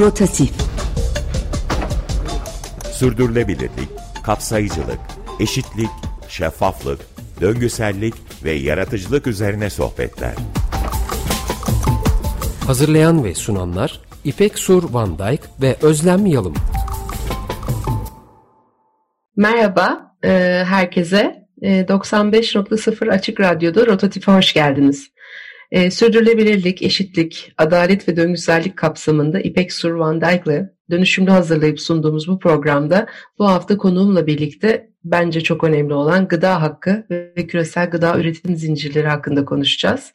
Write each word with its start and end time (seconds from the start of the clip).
Rotatif 0.00 0.50
Sürdürülebilirlik, 2.92 3.88
kapsayıcılık, 4.22 4.98
eşitlik, 5.40 5.88
şeffaflık, 6.28 7.00
döngüsellik 7.40 8.14
ve 8.44 8.50
yaratıcılık 8.50 9.26
üzerine 9.26 9.70
sohbetler. 9.70 10.34
Hazırlayan 12.66 13.24
ve 13.24 13.34
sunanlar 13.34 14.00
İpek 14.24 14.58
Sur 14.58 14.92
Van 14.92 15.18
Dijk 15.18 15.40
ve 15.62 15.76
Özlem 15.82 16.26
Yalım. 16.26 16.54
Merhaba 19.36 20.14
e, 20.24 20.28
herkese. 20.68 21.46
E, 21.62 21.80
95.0 21.80 23.10
Açık 23.10 23.40
Radyo'da 23.40 23.86
Rotatif'e 23.86 24.32
hoş 24.32 24.52
geldiniz. 24.52 25.10
E, 25.70 25.90
sürdürülebilirlik, 25.90 26.82
eşitlik, 26.82 27.52
adalet 27.58 28.08
ve 28.08 28.16
döngüsellik 28.16 28.76
kapsamında 28.76 29.40
İpek 29.40 29.72
Sur 29.72 29.90
Van 29.90 30.20
Dijk 30.20 30.46
ile 30.46 30.70
dönüşümlü 30.90 31.30
hazırlayıp 31.30 31.80
sunduğumuz 31.80 32.28
bu 32.28 32.38
programda 32.38 33.06
bu 33.38 33.48
hafta 33.48 33.76
konuğumla 33.76 34.26
birlikte 34.26 34.90
bence 35.04 35.40
çok 35.40 35.64
önemli 35.64 35.94
olan 35.94 36.28
gıda 36.28 36.62
hakkı 36.62 37.06
ve 37.10 37.46
küresel 37.46 37.90
gıda 37.90 38.18
üretim 38.18 38.56
zincirleri 38.56 39.08
hakkında 39.08 39.44
konuşacağız. 39.44 40.12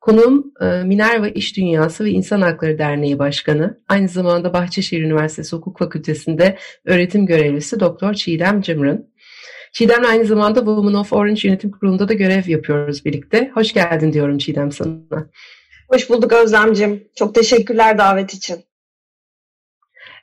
Konuğum 0.00 0.52
e, 0.60 0.64
Minerva 0.64 1.28
İş 1.28 1.56
Dünyası 1.56 2.04
ve 2.04 2.10
İnsan 2.10 2.40
Hakları 2.40 2.78
Derneği 2.78 3.18
Başkanı, 3.18 3.80
aynı 3.88 4.08
zamanda 4.08 4.52
Bahçeşehir 4.52 5.02
Üniversitesi 5.02 5.56
Hukuk 5.56 5.78
Fakültesi'nde 5.78 6.58
öğretim 6.84 7.26
görevlisi 7.26 7.80
Doktor 7.80 8.14
Çiğdem 8.14 8.60
Cımrın. 8.60 9.10
Çiğdem 9.72 10.04
aynı 10.04 10.24
zamanda 10.24 10.58
Women 10.58 10.94
of 10.94 11.12
Orange 11.12 11.48
Yönetim 11.48 11.70
Kurulu'nda 11.70 12.08
da 12.08 12.14
görev 12.14 12.48
yapıyoruz 12.48 13.04
birlikte. 13.04 13.50
Hoş 13.54 13.72
geldin 13.72 14.12
diyorum 14.12 14.38
Çiğdem 14.38 14.72
sana. 14.72 15.26
Hoş 15.88 16.10
bulduk 16.10 16.32
Özlemcim. 16.32 17.04
Çok 17.16 17.34
teşekkürler 17.34 17.98
davet 17.98 18.34
için. 18.34 18.64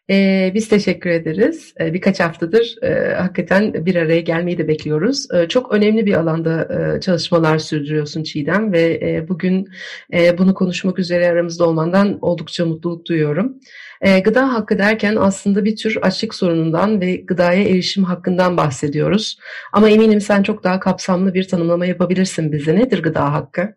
Ee, 0.10 0.52
biz 0.54 0.70
teşekkür 0.70 1.10
ederiz. 1.10 1.74
Ee, 1.80 1.94
birkaç 1.94 2.20
haftadır 2.20 2.76
e, 2.84 3.14
hakikaten 3.14 3.86
bir 3.86 3.96
araya 3.96 4.22
gelmeyi 4.22 4.58
de 4.58 4.68
bekliyoruz. 4.68 5.28
Ee, 5.34 5.48
çok 5.48 5.72
önemli 5.72 6.06
bir 6.06 6.14
alanda 6.14 6.68
e, 6.98 7.02
çalışmalar 7.02 7.58
sürdürüyorsun 7.58 8.24
Çiğdem 8.24 8.74
ve 8.74 9.00
e, 9.02 9.28
bugün 9.28 9.68
e, 10.14 10.38
bunu 10.38 10.54
konuşmak 10.54 11.00
üzere 11.00 11.28
aramızda 11.28 11.68
olmandan 11.68 12.18
oldukça 12.22 12.66
mutluluk 12.66 13.06
duyuyorum. 13.06 13.58
E, 14.02 14.20
gıda 14.20 14.54
hakkı 14.54 14.78
derken 14.78 15.16
aslında 15.16 15.66
bir 15.66 15.76
tür 15.76 15.98
açlık 16.02 16.36
sorunundan 16.36 17.02
ve 17.02 17.16
gıdaya 17.16 17.64
erişim 17.64 18.04
hakkından 18.04 18.58
bahsediyoruz. 18.58 19.40
Ama 19.74 19.90
eminim 19.90 20.22
sen 20.22 20.44
çok 20.44 20.64
daha 20.64 20.80
kapsamlı 20.80 21.34
bir 21.34 21.48
tanımlama 21.48 21.86
yapabilirsin 21.86 22.52
bize. 22.52 22.76
Nedir 22.76 23.04
gıda 23.04 23.34
hakkı? 23.34 23.76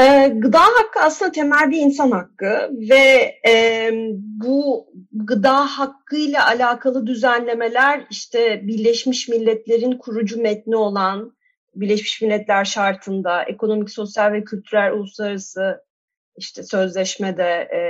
E, 0.00 0.28
gıda 0.28 0.60
hakkı 0.60 1.00
aslında 1.00 1.32
temel 1.32 1.70
bir 1.70 1.78
insan 1.78 2.10
hakkı 2.10 2.70
ve 2.90 3.34
e, 3.48 3.90
bu 4.16 4.86
gıda 5.12 5.66
hakkıyla 5.66 6.46
alakalı 6.46 7.06
düzenlemeler 7.06 8.06
işte 8.10 8.60
Birleşmiş 8.62 9.28
Milletler'in 9.28 9.98
kurucu 9.98 10.42
metni 10.42 10.76
olan 10.76 11.36
Birleşmiş 11.74 12.22
Milletler 12.22 12.64
şartında 12.64 13.42
ekonomik, 13.42 13.90
sosyal 13.90 14.32
ve 14.32 14.44
kültürel 14.44 14.92
uluslararası 14.92 15.82
işte 16.36 16.62
sözleşmede, 16.62 17.68
e, 17.74 17.80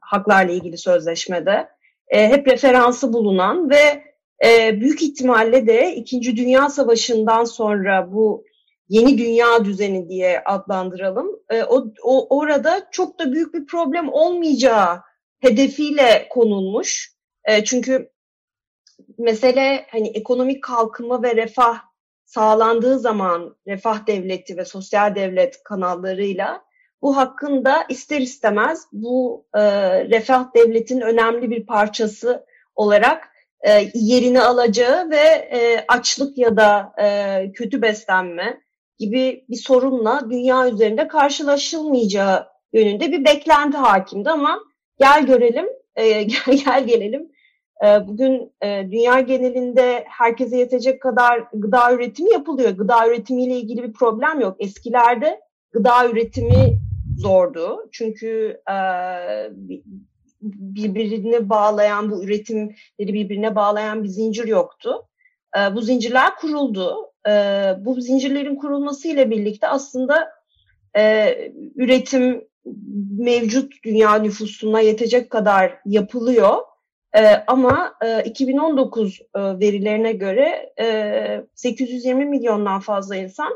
haklarla 0.00 0.52
ilgili 0.52 0.78
sözleşmede 0.78 1.68
e, 2.08 2.28
hep 2.28 2.48
referansı 2.48 3.12
bulunan 3.12 3.70
ve 3.70 4.04
e, 4.44 4.80
büyük 4.80 5.02
ihtimalle 5.02 5.66
de 5.66 5.94
İkinci 5.94 6.36
Dünya 6.36 6.68
Savaşı'ndan 6.68 7.44
sonra 7.44 8.12
bu 8.12 8.44
yeni 8.88 9.18
dünya 9.18 9.64
düzeni 9.64 10.08
diye 10.08 10.40
adlandıralım. 10.44 11.40
E, 11.50 11.62
o, 11.64 11.92
o 12.02 12.38
orada 12.38 12.88
çok 12.90 13.18
da 13.18 13.32
büyük 13.32 13.54
bir 13.54 13.66
problem 13.66 14.08
olmayacağı 14.12 15.00
hedefiyle 15.40 16.26
konulmuş. 16.30 17.14
E, 17.44 17.64
çünkü 17.64 18.10
mesele 19.18 19.86
hani 19.90 20.08
ekonomik 20.08 20.64
kalkınma 20.64 21.22
ve 21.22 21.36
refah 21.36 21.80
sağlandığı 22.24 22.98
zaman 22.98 23.56
refah 23.66 24.06
devleti 24.06 24.56
ve 24.56 24.64
sosyal 24.64 25.14
devlet 25.14 25.62
kanallarıyla 25.64 26.64
bu 27.02 27.16
hakkın 27.16 27.64
da 27.64 27.84
ister 27.88 28.20
istemez 28.20 28.86
bu 28.92 29.46
e, 29.54 29.60
refah 30.04 30.54
devletin 30.54 31.00
önemli 31.00 31.50
bir 31.50 31.66
parçası 31.66 32.46
olarak 32.74 33.28
e, 33.68 33.90
yerini 33.94 34.42
alacağı 34.42 35.10
ve 35.10 35.48
e, 35.52 35.84
açlık 35.88 36.38
ya 36.38 36.56
da 36.56 36.92
e, 37.02 37.52
kötü 37.52 37.82
beslenme 37.82 38.60
gibi 38.98 39.44
bir 39.48 39.56
sorunla 39.56 40.30
dünya 40.30 40.68
üzerinde 40.68 41.08
karşılaşılmayacağı 41.08 42.48
yönünde 42.72 43.12
bir 43.12 43.24
beklenti 43.24 43.76
hakimdi 43.76 44.30
ama 44.30 44.60
gel 44.98 45.26
görelim, 45.26 45.66
e, 45.96 46.22
gel 46.64 46.86
gelelim. 46.86 47.30
E, 47.84 48.08
bugün 48.08 48.52
e, 48.62 48.88
dünya 48.90 49.20
genelinde 49.20 50.04
herkese 50.08 50.56
yetecek 50.56 51.02
kadar 51.02 51.44
gıda 51.52 51.92
üretimi 51.92 52.32
yapılıyor. 52.32 52.70
Gıda 52.70 53.08
üretimiyle 53.08 53.54
ilgili 53.54 53.82
bir 53.82 53.92
problem 53.92 54.40
yok. 54.40 54.56
Eskilerde 54.58 55.40
gıda 55.72 56.08
üretimi 56.08 56.79
zordu. 57.20 57.88
Çünkü 57.92 58.60
e, 58.70 58.76
birbirini 60.42 61.48
bağlayan, 61.48 62.10
bu 62.10 62.24
üretimleri 62.24 62.74
birbirine 62.98 63.54
bağlayan 63.54 64.04
bir 64.04 64.08
zincir 64.08 64.46
yoktu. 64.46 65.08
E, 65.56 65.74
bu 65.74 65.82
zincirler 65.82 66.36
kuruldu 66.36 67.10
e, 67.28 67.32
bu 67.78 68.00
zincirlerin 68.00 68.56
kurulmasıyla 68.56 69.30
birlikte 69.30 69.68
aslında 69.68 70.28
e, 70.96 71.34
üretim 71.76 72.44
mevcut 73.18 73.72
dünya 73.84 74.14
nüfusuna 74.14 74.80
yetecek 74.80 75.30
kadar 75.30 75.78
yapılıyor. 75.86 76.56
E, 77.16 77.44
ama 77.46 77.94
e, 78.04 78.24
2019 78.24 79.20
e, 79.20 79.40
verilerine 79.40 80.12
göre 80.12 80.72
e, 80.80 81.46
820 81.54 82.24
milyondan 82.24 82.80
fazla 82.80 83.16
insan 83.16 83.52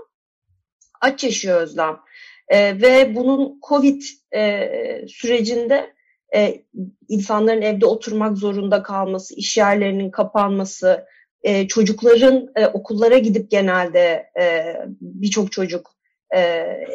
aç 1.01 1.25
yaşıyor 1.25 1.61
Özlem. 1.61 2.01
E, 2.49 2.81
ve 2.81 3.15
bunun 3.15 3.60
COVID 3.69 4.03
e, 4.34 4.71
sürecinde 5.09 5.94
e, 6.34 6.62
insanların 7.09 7.62
evde 7.62 7.87
oturmak 7.87 8.38
zorunda 8.38 8.82
kalması, 8.82 9.34
iş 9.34 9.56
yerlerinin 9.56 10.10
kapanması, 10.10 11.06
e, 11.43 11.69
çocukların 11.69 12.49
e, 12.56 12.66
okullara 12.66 13.19
gidip 13.19 13.50
genelde 13.50 14.31
e, 14.41 14.77
birçok 15.00 15.53
çocuk 15.53 15.94
e, 16.34 16.41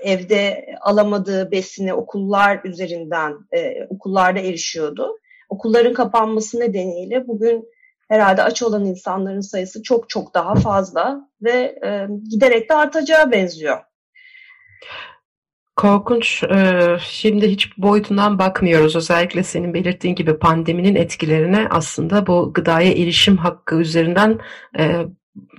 evde 0.03 0.65
alamadığı 0.81 1.51
besini 1.51 1.93
okullar 1.93 2.59
üzerinden 2.63 3.33
e, 3.51 3.85
okullarda 3.89 4.39
erişiyordu. 4.39 5.17
Okulların 5.49 5.93
kapanması 5.93 6.59
nedeniyle 6.59 7.27
bugün 7.27 7.65
herhalde 8.07 8.43
aç 8.43 8.61
olan 8.61 8.85
insanların 8.85 9.41
sayısı 9.41 9.83
çok 9.83 10.09
çok 10.09 10.33
daha 10.33 10.55
fazla 10.55 11.29
ve 11.41 11.79
e, 11.85 12.07
giderek 12.29 12.69
de 12.69 12.73
artacağı 12.73 13.31
benziyor. 13.31 13.79
Korkunç. 15.79 16.43
Ee, 16.43 16.97
şimdi 17.03 17.47
hiç 17.47 17.77
boyutundan 17.77 18.39
bakmıyoruz. 18.39 18.95
Özellikle 18.95 19.43
senin 19.43 19.73
belirttiğin 19.73 20.15
gibi 20.15 20.37
pandeminin 20.37 20.95
etkilerine 20.95 21.67
aslında 21.69 22.27
bu 22.27 22.53
gıdaya 22.53 22.91
erişim 22.91 23.37
hakkı 23.37 23.75
üzerinden 23.75 24.39
e, 24.79 25.05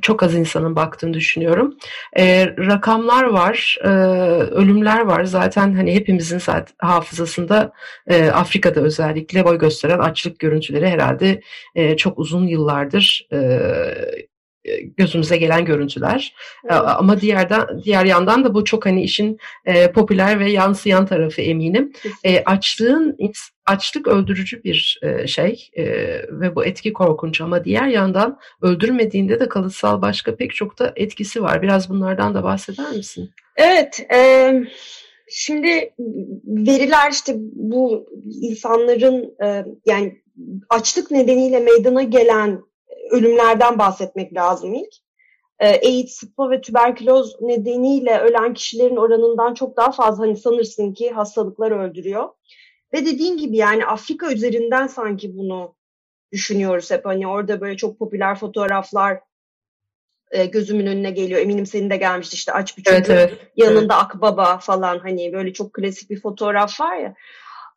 çok 0.03 0.22
az 0.22 0.34
insanın 0.34 0.76
baktığını 0.76 1.14
düşünüyorum. 1.14 1.76
E, 2.19 2.47
rakamlar 2.47 3.25
var, 3.25 3.76
e, 3.84 3.88
ölümler 3.88 5.00
var. 5.00 5.25
Zaten 5.25 5.75
hani 5.75 5.94
hepimizin 5.94 6.41
hafızasında 6.78 7.72
e, 8.06 8.30
Afrika'da 8.30 8.80
özellikle 8.80 9.44
boy 9.44 9.59
gösteren 9.59 9.98
açlık 9.98 10.38
görüntüleri 10.38 10.88
herhalde 10.88 11.41
e, 11.75 11.97
çok 11.97 12.19
uzun 12.19 12.47
yıllardır 12.47 13.28
e, 13.32 13.36
e, 13.36 14.29
gözümüze 14.97 15.37
gelen 15.37 15.65
görüntüler. 15.65 16.34
Evet. 16.65 16.83
Ama 16.86 17.21
diğerden 17.21 17.66
diğer 17.84 18.04
yandan 18.04 18.45
da 18.45 18.54
bu 18.54 18.65
çok 18.65 18.86
hani 18.86 19.03
işin 19.03 19.39
e, 19.65 19.92
popüler 19.92 20.41
ve 20.41 20.51
yansıyan 20.51 21.07
tarafı 21.07 21.41
eminim. 21.41 21.92
E, 22.24 22.45
açlığın 22.45 23.16
açlık 23.66 24.07
öldürücü 24.07 24.65
bir 24.65 25.01
e, 25.03 25.27
şey 25.27 25.71
e, 25.77 25.84
ve 26.30 26.54
bu 26.54 26.65
etki 26.65 26.92
korkunç 26.92 27.41
ama 27.41 27.65
diğer 27.65 27.86
yandan 27.86 28.39
öldürmediğinde 28.62 29.41
de 29.41 29.48
kalıtsal 29.48 30.03
başka 30.03 30.36
pek 30.36 30.54
çok 30.54 30.78
da 30.78 30.92
etkisi 30.97 31.42
var. 31.42 31.63
Biraz 31.63 31.91
bunlardan 31.91 32.34
da 32.34 32.45
bahseder 32.45 32.91
misin? 32.91 33.30
Evet. 33.56 34.06
E, 34.15 34.53
şimdi 35.30 35.95
veriler 36.45 37.10
işte 37.13 37.34
bu 37.39 38.06
insanların 38.42 39.34
e, 39.45 39.65
yani 39.86 40.22
açlık 40.71 41.10
nedeniyle 41.10 41.60
meydana 41.60 42.03
gelen 42.03 42.69
ölümlerden 43.10 43.78
bahsetmek 43.78 44.34
lazım 44.34 44.74
ilk. 44.74 44.95
Ee, 45.59 45.89
AIDS, 45.89 46.12
sıtma 46.12 46.51
ve 46.51 46.60
tüberküloz 46.60 47.41
nedeniyle 47.41 48.18
ölen 48.18 48.54
kişilerin 48.54 48.97
oranından 48.97 49.54
çok 49.54 49.77
daha 49.77 49.92
fazla 49.92 50.22
hani 50.22 50.36
sanırsın 50.36 50.92
ki 50.92 51.10
hastalıklar 51.10 51.71
öldürüyor. 51.71 52.28
Ve 52.92 53.07
dediğin 53.07 53.36
gibi 53.36 53.57
yani 53.57 53.86
Afrika 53.86 54.33
üzerinden 54.33 54.86
sanki 54.86 55.36
bunu 55.36 55.74
düşünüyoruz 56.33 56.91
hep. 56.91 57.07
Hani 57.07 57.28
orada 57.28 57.60
böyle 57.60 57.77
çok 57.77 57.98
popüler 57.98 58.39
fotoğraflar 58.39 59.21
e, 60.30 60.47
gözümün 60.47 60.86
önüne 60.86 61.10
geliyor. 61.10 61.41
Eminim 61.41 61.66
senin 61.66 61.91
de 61.91 61.97
gelmişti 61.97 62.34
işte 62.34 62.53
aç 62.53 62.78
bir 62.78 62.83
çocuk 62.83 63.10
evet, 63.10 63.30
evet. 63.30 63.51
yanında 63.56 63.95
evet. 63.95 64.04
akbaba 64.04 64.59
falan 64.59 64.98
hani 64.98 65.33
böyle 65.33 65.53
çok 65.53 65.72
klasik 65.72 66.10
bir 66.10 66.21
fotoğraf 66.21 66.80
var 66.80 66.97
ya. 66.97 67.15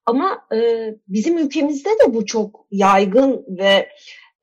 Ama 0.06 0.46
e, 0.54 0.90
bizim 1.08 1.38
ülkemizde 1.38 1.90
de 1.90 2.14
bu 2.14 2.26
çok 2.26 2.66
yaygın 2.72 3.46
ve 3.48 3.90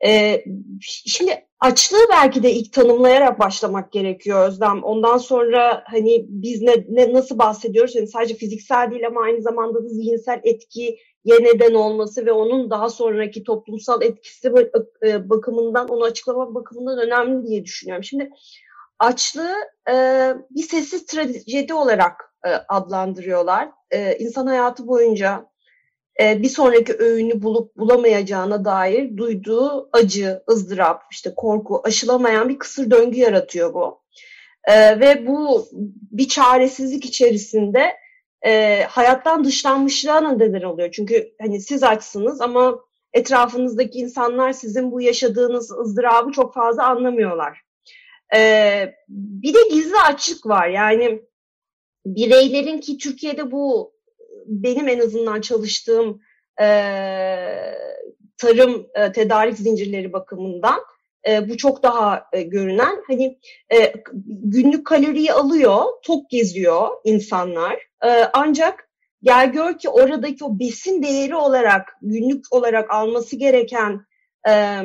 e, 0.07 0.45
şimdi 0.81 1.45
açlığı 1.61 2.07
belki 2.11 2.43
de 2.43 2.53
ilk 2.53 2.73
tanımlayarak 2.73 3.41
başlamak 3.41 3.93
gerekiyor 3.93 4.49
Özlem. 4.49 4.83
Ondan 4.83 5.19
sonra 5.19 5.83
hani 5.87 6.27
biz 6.29 6.63
ne, 6.63 6.85
ne 6.89 7.13
nasıl 7.13 7.39
bahsediyoruz? 7.39 7.95
Yani 7.95 8.09
sadece 8.09 8.35
fiziksel 8.35 8.91
değil 8.91 9.07
ama 9.07 9.23
aynı 9.23 9.43
zamanda 9.43 9.85
da 9.85 9.89
zihinsel 9.89 10.41
etki 10.45 10.99
neden 11.25 11.75
olması 11.75 12.27
ve 12.27 12.33
onun 12.33 12.71
daha 12.71 12.91
sonraki 12.91 13.45
toplumsal 13.45 14.03
etkisi 14.03 14.53
e, 15.07 15.31
bakımından 15.31 15.89
onu 15.89 16.05
açıklamak 16.05 16.55
bakımından 16.55 16.99
önemli 16.99 17.47
diye 17.47 17.65
düşünüyorum. 17.65 18.05
Şimdi 18.05 18.31
açlığı 18.99 19.55
e, 19.91 19.95
bir 20.51 20.63
sessiz 20.63 21.07
trajedi 21.07 21.75
olarak 21.75 22.35
e, 22.47 22.49
adlandırıyorlar. 22.49 23.69
E, 23.91 24.17
insan 24.17 24.47
hayatı 24.47 24.87
boyunca 24.87 25.50
bir 26.21 26.49
sonraki 26.49 26.97
öğünü 26.99 27.43
bulup 27.43 27.77
bulamayacağına 27.77 28.65
dair 28.65 29.17
duyduğu 29.17 29.89
acı, 29.93 30.43
ızdırap, 30.51 31.03
işte 31.11 31.35
korku, 31.37 31.81
aşılamayan 31.85 32.49
bir 32.49 32.59
kısır 32.59 32.91
döngü 32.91 33.19
yaratıyor 33.19 33.75
bu. 33.75 34.03
E, 34.65 35.01
ve 35.01 35.27
bu 35.27 35.67
bir 36.11 36.29
çaresizlik 36.29 37.05
içerisinde 37.05 37.97
e, 38.47 38.83
hayattan 38.83 39.45
dışlanmışlığa 39.45 40.21
neden 40.21 40.63
oluyor. 40.63 40.91
Çünkü 40.93 41.33
hani 41.41 41.61
siz 41.61 41.83
açsınız 41.83 42.41
ama 42.41 42.81
etrafınızdaki 43.13 43.99
insanlar 43.99 44.53
sizin 44.53 44.93
bu 44.93 45.01
yaşadığınız 45.01 45.71
ızdırabı 45.71 46.33
çok 46.33 46.55
fazla 46.55 46.87
anlamıyorlar. 46.87 47.61
E, 48.35 48.41
bir 49.09 49.55
de 49.55 49.59
gizli 49.71 49.97
açlık 50.09 50.47
var. 50.47 50.69
Yani 50.69 51.23
bireylerin 52.07 52.81
ki 52.81 52.99
Türkiye'de 52.99 53.51
bu 53.51 53.93
benim 54.51 54.89
en 54.89 54.99
azından 54.99 55.41
çalıştığım 55.41 56.21
e, 56.61 56.67
tarım 58.39 58.87
e, 58.95 59.13
tedarik 59.13 59.57
zincirleri 59.57 60.13
bakımından 60.13 60.81
e, 61.29 61.49
bu 61.49 61.57
çok 61.57 61.83
daha 61.83 62.25
e, 62.33 62.43
görünen. 62.43 63.03
Hani 63.07 63.39
e, 63.73 63.93
günlük 64.25 64.87
kaloriyi 64.87 65.33
alıyor, 65.33 65.85
tok 66.03 66.31
geziyor 66.31 66.89
insanlar. 67.05 67.75
E, 68.05 68.09
ancak 68.33 68.89
gel 69.23 69.53
gör 69.53 69.79
ki 69.79 69.89
oradaki 69.89 70.45
o 70.45 70.59
besin 70.59 71.03
değeri 71.03 71.35
olarak 71.35 71.97
günlük 72.03 72.45
olarak 72.51 72.91
alması 72.91 73.37
gereken 73.37 74.01
e, 74.49 74.81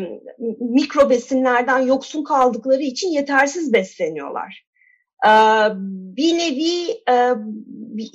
mikro 0.60 1.10
besinlerden 1.10 1.80
yoksun 1.80 2.24
kaldıkları 2.24 2.82
için 2.82 3.10
yetersiz 3.10 3.74
besleniyorlar. 3.74 4.66
E, 5.26 5.32
bir 6.16 6.38
nevi 6.38 6.92
e, 7.10 7.34
bir, 7.98 8.12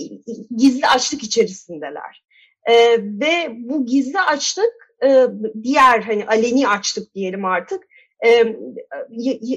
gizli 0.57 0.87
açlık 0.87 1.23
içerisindeler. 1.23 2.25
E, 2.65 2.75
ve 3.03 3.49
bu 3.51 3.87
gizli 3.87 4.21
açlık 4.21 4.95
e, 5.05 5.27
diğer 5.63 6.01
hani 6.01 6.27
aleni 6.27 6.69
açlık 6.69 7.15
diyelim 7.15 7.45
artık 7.45 7.83
e, 8.27 8.57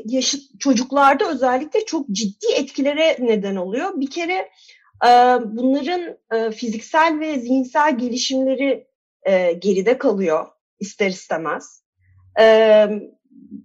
yaşıt 0.05 0.59
çocuklarda 0.59 1.31
özellikle 1.31 1.85
çok 1.85 2.09
ciddi 2.09 2.45
etkilere 2.55 3.17
neden 3.19 3.55
oluyor. 3.55 3.99
Bir 3.99 4.09
kere 4.09 4.49
e, 5.05 5.09
bunların 5.45 6.17
e, 6.33 6.51
fiziksel 6.51 7.19
ve 7.19 7.39
zihinsel 7.39 7.97
gelişimleri 7.97 8.87
e, 9.23 9.53
geride 9.53 9.97
kalıyor 9.97 10.45
ister 10.79 11.09
istemez. 11.09 11.83
E, 12.39 12.87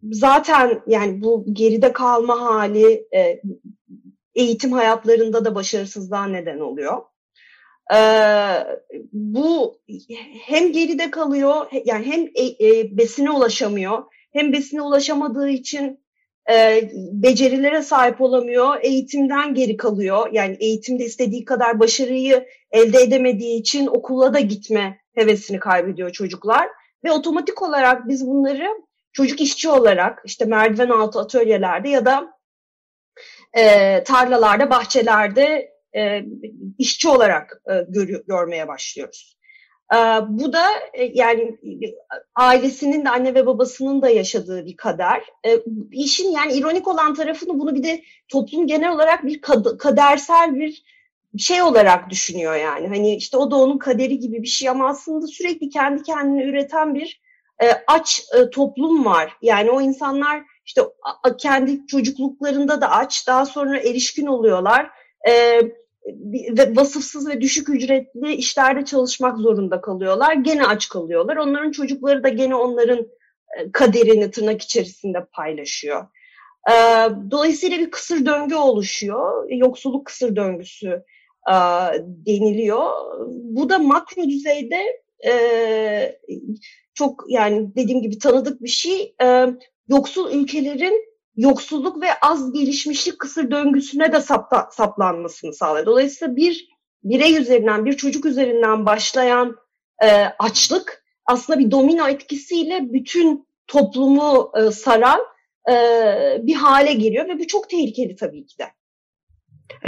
zaten 0.03 0.83
yani 0.87 1.23
bu 1.23 1.45
geride 1.53 1.93
kalma 1.93 2.41
hali 2.41 3.07
e, 3.15 3.43
eğitim 4.39 4.73
hayatlarında 4.73 5.45
da 5.45 5.55
başarısızlığa 5.55 6.27
neden 6.27 6.59
oluyor. 6.59 7.03
Ee, 7.95 7.99
bu 9.13 9.79
hem 10.47 10.73
geride 10.73 11.11
kalıyor 11.11 11.67
yani 11.85 12.07
hem 12.07 12.21
e, 12.35 12.69
e, 12.69 12.97
besine 12.97 13.31
ulaşamıyor 13.31 14.05
hem 14.33 14.53
besine 14.53 14.83
ulaşamadığı 14.83 15.49
için 15.49 16.01
e, 16.51 16.83
becerilere 17.13 17.83
sahip 17.83 18.21
olamıyor, 18.21 18.79
eğitimden 18.83 19.55
geri 19.55 19.77
kalıyor. 19.77 20.29
Yani 20.33 20.57
eğitimde 20.61 21.05
istediği 21.05 21.45
kadar 21.45 21.81
başarıyı 21.81 22.47
elde 22.71 22.99
edemediği 22.99 23.61
için 23.61 23.87
okula 23.87 24.35
da 24.35 24.41
gitme 24.41 24.99
hevesini 25.15 25.59
kaybediyor 25.59 26.11
çocuklar. 26.11 26.69
Ve 27.05 27.13
otomatik 27.13 27.63
olarak 27.63 28.09
biz 28.09 28.27
bunları 28.27 28.69
çocuk 29.13 29.41
işçi 29.41 29.69
olarak 29.69 30.23
işte 30.25 30.45
merdiven 30.45 30.89
altı 30.89 31.19
atölyelerde 31.19 31.89
ya 31.89 32.07
da 32.07 32.38
e, 33.59 34.03
tarlalarda, 34.05 34.71
bahçelerde 34.71 35.79
e, 35.97 36.25
işçi 36.79 37.09
olarak 37.09 37.63
e, 37.71 37.73
gör, 37.89 38.09
görmeye 38.29 38.69
başlıyoruz. 38.69 39.39
E, 39.95 39.97
bu 40.29 40.53
da 40.53 40.65
e, 40.93 41.05
yani 41.15 41.59
ailesinin 42.35 43.05
de 43.05 43.11
anne 43.11 43.35
ve 43.35 43.47
babasının 43.47 44.03
da 44.03 44.09
yaşadığı 44.09 44.67
bir 44.67 44.77
kader. 44.77 45.23
E, 45.47 45.59
işin 45.93 46.31
yani 46.31 46.53
ironik 46.53 46.89
olan 46.89 47.15
tarafını 47.15 47.59
bunu 47.59 47.75
bir 47.75 47.83
de 47.83 48.03
toplum 48.29 48.67
genel 48.67 48.93
olarak 48.93 49.27
bir 49.27 49.41
kadersel 49.79 50.55
bir 50.55 50.83
şey 51.39 51.63
olarak 51.63 52.11
düşünüyor 52.11 52.55
yani. 52.55 52.89
Hani 52.89 53.17
işte 53.17 53.37
o 53.37 53.51
da 53.51 53.57
onun 53.57 53.79
kaderi 53.79 54.19
gibi 54.19 54.43
bir 54.43 54.49
şey 54.49 54.69
ama 54.69 54.89
aslında 54.89 55.27
sürekli 55.27 55.69
kendi 55.69 56.03
kendini 56.03 56.43
üreten 56.43 56.95
bir 56.95 57.21
e, 57.63 57.67
aç 57.87 58.23
e, 58.39 58.51
toplum 58.51 59.05
var. 59.05 59.37
Yani 59.43 59.71
o 59.71 59.81
insanlar 59.81 60.43
işte 60.69 60.83
kendi 61.39 61.87
çocukluklarında 61.87 62.81
da 62.81 62.91
aç, 62.91 63.27
daha 63.27 63.47
sonra 63.47 63.79
erişkin 63.79 64.27
oluyorlar. 64.27 64.91
E, 65.29 65.61
ve 66.59 66.77
vasıfsız 66.77 67.29
ve 67.29 67.41
düşük 67.41 67.69
ücretli 67.69 68.35
işlerde 68.35 68.85
çalışmak 68.85 69.39
zorunda 69.39 69.81
kalıyorlar. 69.81 70.33
Gene 70.33 70.67
aç 70.67 70.89
kalıyorlar. 70.89 71.37
Onların 71.37 71.71
çocukları 71.71 72.23
da 72.23 72.29
gene 72.29 72.55
onların 72.55 72.99
e, 73.59 73.73
kaderini 73.73 74.31
tırnak 74.31 74.63
içerisinde 74.63 75.25
paylaşıyor. 75.33 76.07
E, 76.71 76.75
dolayısıyla 77.31 77.79
bir 77.79 77.91
kısır 77.91 78.27
döngü 78.27 78.55
oluşuyor. 78.55 79.51
Yoksulluk 79.51 80.07
kısır 80.07 80.37
döngüsü 80.37 81.05
e, 81.51 81.55
deniliyor. 82.27 82.91
Bu 83.29 83.69
da 83.69 83.79
makro 83.79 84.23
düzeyde 84.23 85.03
çok 86.95 87.25
yani 87.29 87.77
dediğim 87.77 88.03
gibi 88.03 88.19
tanıdık 88.19 88.63
bir 88.63 88.69
şey. 88.69 89.15
Yoksul 89.89 90.33
ülkelerin 90.33 91.09
yoksulluk 91.37 92.03
ve 92.03 92.07
az 92.23 92.53
gelişmişlik 92.53 93.19
kısır 93.19 93.51
döngüsüne 93.51 94.13
de 94.13 94.21
sapta, 94.21 94.69
saplanmasını 94.73 95.53
sağlıyor. 95.53 95.87
Dolayısıyla 95.87 96.37
bir 96.37 96.69
birey 97.05 97.37
üzerinden, 97.37 97.85
bir 97.85 97.93
çocuk 97.93 98.27
üzerinden 98.27 98.87
başlayan 98.87 99.57
e, 100.03 100.25
açlık 100.39 101.05
aslında 101.27 101.59
bir 101.59 101.71
domino 101.71 102.09
etkisiyle 102.09 102.93
bütün 102.93 103.49
toplumu 103.67 104.53
e, 104.57 104.71
saran 104.71 105.21
e, 105.71 105.75
bir 106.43 106.55
hale 106.55 106.93
geliyor 106.93 107.29
ve 107.29 107.39
bu 107.39 107.47
çok 107.47 107.71
tehlikeli 107.71 108.17
tabii 108.17 108.47
ki 108.47 108.59
de. 108.59 108.65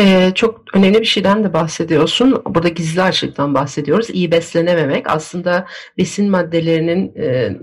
Ee, 0.00 0.33
çok 0.35 0.64
önemli 0.75 1.00
bir 1.00 1.04
şeyden 1.04 1.45
de 1.45 1.52
bahsediyorsun. 1.52 2.42
Burada 2.47 2.69
gizli 2.69 3.02
açlıktan 3.02 3.54
bahsediyoruz. 3.54 4.11
İyi 4.11 4.33
beslenememek 4.33 5.11
aslında 5.11 5.66
besin 5.99 6.30
maddelerinin 6.30 7.16
e, 7.16 7.57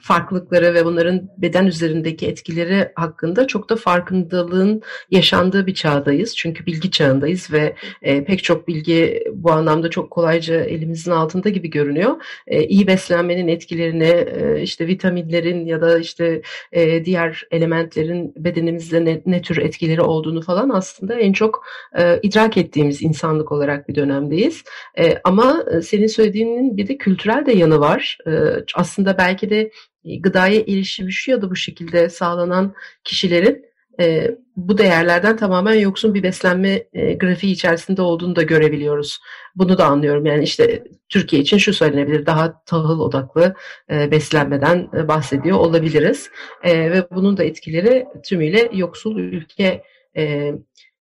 farklılıkları 0.00 0.74
ve 0.74 0.84
bunların 0.84 1.30
beden 1.38 1.66
üzerindeki 1.66 2.26
etkileri 2.26 2.92
hakkında 2.94 3.46
çok 3.46 3.70
da 3.70 3.76
farkındalığın 3.76 4.82
yaşandığı 5.10 5.66
bir 5.66 5.74
çağdayız. 5.74 6.36
Çünkü 6.36 6.66
bilgi 6.66 6.90
çağındayız 6.90 7.52
ve 7.52 7.74
e, 8.02 8.24
pek 8.24 8.44
çok 8.44 8.68
bilgi 8.68 9.24
bu 9.32 9.52
anlamda 9.52 9.90
çok 9.90 10.10
kolayca 10.10 10.54
elimizin 10.54 11.10
altında 11.10 11.48
gibi 11.48 11.70
görünüyor. 11.70 12.22
E, 12.46 12.64
iyi 12.64 12.86
beslenmenin 12.86 13.48
etkilerini 13.48 14.08
e, 14.08 14.62
işte 14.62 14.86
vitaminlerin 14.86 15.66
ya 15.66 15.80
da 15.80 15.98
işte 15.98 16.42
e, 16.72 17.04
diğer 17.04 17.46
elementlerin 17.50 18.32
bedenimizde 18.36 19.04
ne, 19.04 19.22
ne 19.26 19.42
tür 19.42 19.56
etkileri 19.56 20.02
olduğunu 20.02 20.42
falan 20.42 20.68
aslında 20.68 21.14
en 21.14 21.32
çok 21.32 21.71
e, 21.98 22.20
idrak 22.22 22.56
ettiğimiz 22.56 23.02
insanlık 23.02 23.52
olarak 23.52 23.88
bir 23.88 23.94
dönemdeyiz. 23.94 24.62
E, 24.98 25.18
ama 25.24 25.64
senin 25.82 26.06
söylediğinin 26.06 26.76
bir 26.76 26.88
de 26.88 26.96
kültürel 26.96 27.46
de 27.46 27.52
yanı 27.52 27.80
var. 27.80 28.18
E, 28.26 28.30
aslında 28.74 29.18
belki 29.18 29.50
de 29.50 29.70
gıdaya 30.20 30.60
erişimi 30.60 31.12
şu 31.12 31.30
ya 31.30 31.42
da 31.42 31.50
bu 31.50 31.56
şekilde 31.56 32.08
sağlanan 32.08 32.74
kişilerin 33.04 33.72
e, 34.00 34.30
bu 34.56 34.78
değerlerden 34.78 35.36
tamamen 35.36 35.74
yoksun 35.74 36.14
bir 36.14 36.22
beslenme 36.22 36.84
e, 36.92 37.14
grafiği 37.14 37.52
içerisinde 37.52 38.02
olduğunu 38.02 38.36
da 38.36 38.42
görebiliyoruz. 38.42 39.20
Bunu 39.56 39.78
da 39.78 39.86
anlıyorum. 39.86 40.26
Yani 40.26 40.44
işte 40.44 40.84
Türkiye 41.08 41.42
için 41.42 41.58
şu 41.58 41.72
söylenebilir. 41.72 42.26
Daha 42.26 42.64
tahıl 42.64 43.00
odaklı 43.00 43.54
e, 43.90 44.10
beslenmeden 44.10 44.88
e, 44.96 45.08
bahsediyor 45.08 45.58
olabiliriz. 45.58 46.30
E, 46.62 46.90
ve 46.90 47.06
bunun 47.10 47.36
da 47.36 47.44
etkileri 47.44 48.06
tümüyle 48.24 48.70
yoksul 48.72 49.18
ülke 49.18 49.82
e, 50.16 50.52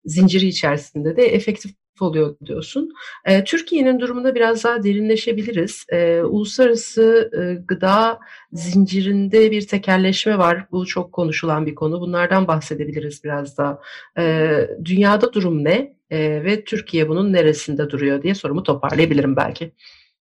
zinciri 0.09 0.47
içerisinde 0.47 1.17
de 1.17 1.25
efektif 1.25 1.71
oluyor 2.01 2.35
diyorsun. 2.45 2.91
E, 3.25 3.43
Türkiye'nin 3.43 3.99
durumunda 3.99 4.35
biraz 4.35 4.63
daha 4.63 4.83
derinleşebiliriz. 4.83 5.85
E, 5.89 6.21
uluslararası 6.21 7.31
e, 7.33 7.63
gıda 7.67 8.19
zincirinde 8.51 9.51
bir 9.51 9.67
tekerleşme 9.67 10.37
var. 10.37 10.65
Bu 10.71 10.85
çok 10.85 11.13
konuşulan 11.13 11.65
bir 11.65 11.75
konu. 11.75 12.01
Bunlardan 12.01 12.47
bahsedebiliriz 12.47 13.23
biraz 13.23 13.57
daha. 13.57 13.81
E, 14.17 14.49
dünyada 14.85 15.33
durum 15.33 15.63
ne? 15.63 15.93
E, 16.09 16.19
ve 16.19 16.63
Türkiye 16.63 17.09
bunun 17.09 17.33
neresinde 17.33 17.89
duruyor 17.89 18.23
diye 18.23 18.35
sorumu 18.35 18.63
toparlayabilirim 18.63 19.35
belki. 19.35 19.71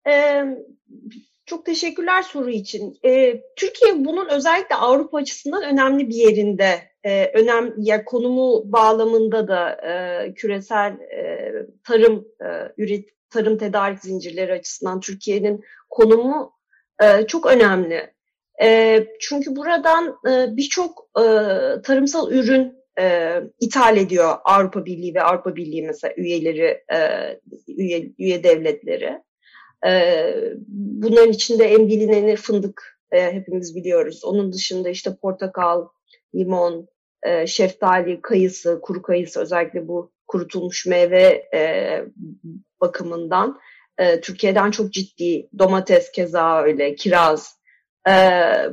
E, 0.09 0.45
çok 1.47 1.67
teşekkürler 1.67 2.23
soru 2.23 2.51
için. 2.51 2.99
E, 3.05 3.41
Türkiye 3.57 4.05
bunun 4.05 4.29
özellikle 4.29 4.77
Avrupa 4.77 5.19
açısından 5.19 5.63
önemli 5.63 6.09
bir 6.09 6.15
yerinde. 6.15 6.89
E, 7.09 7.31
önem, 7.35 7.75
ya 7.79 8.05
konumu 8.05 8.73
bağlamında 8.73 9.49
da 9.49 9.71
e, 9.71 10.35
küresel 10.35 10.93
e, 10.93 11.53
tarım 11.85 12.29
e, 12.41 12.49
üret 12.77 13.09
tarım 13.31 13.59
tedarik 13.59 14.01
zincirleri 14.01 14.53
açısından 14.53 15.01
Türkiye'nin 15.01 15.65
konumu 15.91 16.53
e, 17.03 17.27
çok 17.27 17.47
önemli. 17.47 18.13
E, 18.63 19.07
çünkü 19.21 19.57
buradan 19.57 20.19
e, 20.29 20.57
birçok 20.57 21.11
e, 21.19 21.25
tarımsal 21.83 22.33
ürün 22.33 22.75
e, 23.01 23.35
ithal 23.61 23.97
ediyor 23.97 24.35
Avrupa 24.45 24.85
Birliği 24.85 25.15
ve 25.15 25.23
Avrupa 25.23 25.57
Birliği 25.57 25.87
mesela 25.87 26.15
üyeleri, 26.17 26.85
e, 26.93 26.99
üye, 27.69 28.13
üye 28.19 28.45
devletleri. 28.45 29.23
E, 29.87 30.35
bunların 30.69 31.31
içinde 31.33 31.65
en 31.65 31.89
bilineni 31.89 32.37
fındık 32.37 32.99
e, 33.13 33.33
hepimiz 33.33 33.77
biliyoruz. 33.77 34.25
Onun 34.25 34.53
dışında 34.53 34.89
işte 34.89 35.17
portakal, 35.23 35.89
limon, 36.35 36.89
e, 37.23 37.47
şeftali, 37.47 38.23
kayısı, 38.23 38.81
kuru 38.83 39.03
kayısı 39.03 39.41
özellikle 39.41 39.89
bu 39.89 40.13
kurutulmuş 40.27 40.87
meyve 40.87 41.49
e, 41.55 42.05
bakımından 42.81 43.59
e, 43.99 44.21
Türkiye'den 44.21 44.71
çok 44.71 44.93
ciddi 44.93 45.49
domates 45.59 46.13
keza 46.13 46.63
öyle, 46.63 46.95
kiraz. 46.95 47.59
E, 48.09 48.13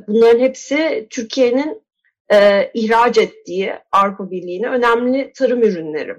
bunların 0.07 0.39
hepsi 0.39 1.07
Türkiye'nin 1.09 1.81
e, 2.33 2.71
ihraç 2.73 3.17
ettiği 3.17 3.73
Avrupa 3.91 4.31
Birliği'ne 4.31 4.69
önemli 4.69 5.33
tarım 5.35 5.63
ürünleri. 5.63 6.15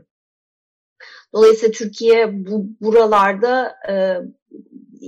Dolayısıyla 1.35 1.73
Türkiye 1.73 2.47
bu 2.47 2.67
buralarda 2.81 3.77
e, 3.89 3.95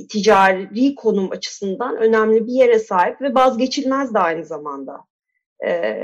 ticari 0.08 0.94
konum 0.94 1.30
açısından 1.30 1.96
önemli 1.96 2.46
bir 2.46 2.52
yere 2.52 2.78
sahip 2.78 3.20
ve 3.20 3.34
vazgeçilmez 3.34 4.14
de 4.14 4.18
aynı 4.18 4.44
zamanda. 4.44 5.07
E, 5.66 5.94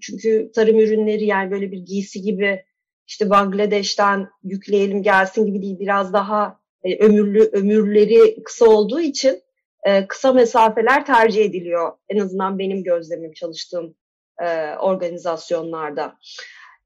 çünkü 0.00 0.50
tarım 0.54 0.80
ürünleri 0.80 1.24
yani 1.24 1.50
böyle 1.50 1.72
bir 1.72 1.78
giysi 1.78 2.22
gibi 2.22 2.64
işte 3.06 3.30
Bangladeş'ten 3.30 4.28
yükleyelim 4.42 5.02
gelsin 5.02 5.46
gibi 5.46 5.62
değil 5.62 5.78
biraz 5.80 6.12
daha 6.12 6.60
e, 6.84 7.04
ömürlü 7.04 7.42
ömürleri 7.52 8.42
kısa 8.42 8.66
olduğu 8.66 9.00
için 9.00 9.42
e, 9.84 10.06
kısa 10.06 10.32
mesafeler 10.32 11.06
tercih 11.06 11.44
ediliyor. 11.44 11.92
En 12.08 12.18
azından 12.18 12.58
benim 12.58 12.82
gözlemim 12.82 13.32
çalıştığım 13.32 13.94
e, 14.42 14.74
organizasyonlarda. 14.74 16.16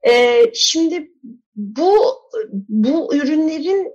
E, 0.08 0.44
şimdi 0.54 1.12
bu 1.56 1.94
bu 2.68 3.14
ürünlerin 3.14 3.92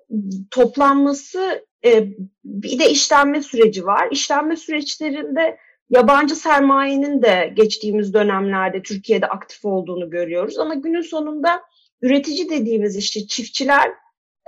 toplanması 0.51 1.65
e, 1.85 2.07
bir 2.45 2.79
de 2.79 2.89
işlenme 2.89 3.41
süreci 3.41 3.85
var. 3.85 4.07
İşlenme 4.11 4.55
süreçlerinde 4.55 5.57
yabancı 5.93 6.35
sermayenin 6.35 7.21
de 7.21 7.53
geçtiğimiz 7.55 8.13
dönemlerde 8.13 8.81
Türkiye'de 8.81 9.27
aktif 9.27 9.65
olduğunu 9.65 10.09
görüyoruz. 10.09 10.59
Ama 10.59 10.73
günün 10.73 11.01
sonunda 11.01 11.61
üretici 12.01 12.49
dediğimiz 12.49 12.97
işte 12.97 13.27
çiftçiler 13.27 13.91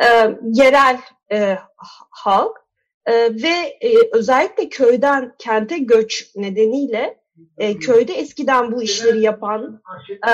e, 0.02 0.06
yerel 0.44 1.00
e, 1.32 1.58
halk 2.10 2.58
e, 3.06 3.14
ve 3.44 3.78
e, 3.82 3.90
özellikle 4.14 4.70
köyden 4.70 5.36
kente 5.38 5.78
göç 5.78 6.36
nedeniyle 6.36 7.20
e, 7.58 7.80
köyde 7.80 8.14
eskiden 8.14 8.72
bu 8.72 8.84
işleri 8.84 9.22
yapan 9.22 9.82
e, 10.28 10.34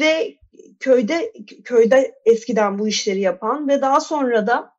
ve 0.00 0.38
köyde 0.80 1.32
köyde 1.64 2.14
eskiden 2.24 2.78
bu 2.78 2.88
işleri 2.88 3.20
yapan 3.20 3.68
ve 3.68 3.82
daha 3.82 4.00
sonra 4.00 4.46
da 4.46 4.72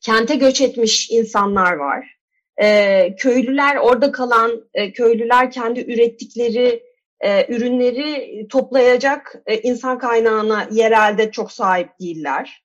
kente 0.00 0.36
göç 0.36 0.60
etmiş 0.60 1.10
insanlar 1.10 1.72
var. 1.72 2.13
E, 2.62 3.16
köylüler 3.16 3.76
orada 3.76 4.12
kalan 4.12 4.64
e, 4.74 4.92
köylüler 4.92 5.50
kendi 5.50 5.80
ürettikleri 5.92 6.82
e, 7.20 7.54
ürünleri 7.54 8.46
toplayacak 8.48 9.42
e, 9.46 9.60
insan 9.60 9.98
kaynağına 9.98 10.68
yerelde 10.70 11.30
çok 11.30 11.52
sahip 11.52 11.88
değiller. 12.00 12.64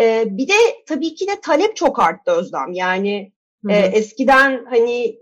E, 0.00 0.24
bir 0.26 0.48
de 0.48 0.54
tabii 0.86 1.14
ki 1.14 1.26
de 1.26 1.40
talep 1.40 1.76
çok 1.76 1.98
arttı 1.98 2.30
Özlem. 2.30 2.72
Yani 2.72 3.32
e, 3.68 3.76
eskiden 3.76 4.64
hani 4.70 5.18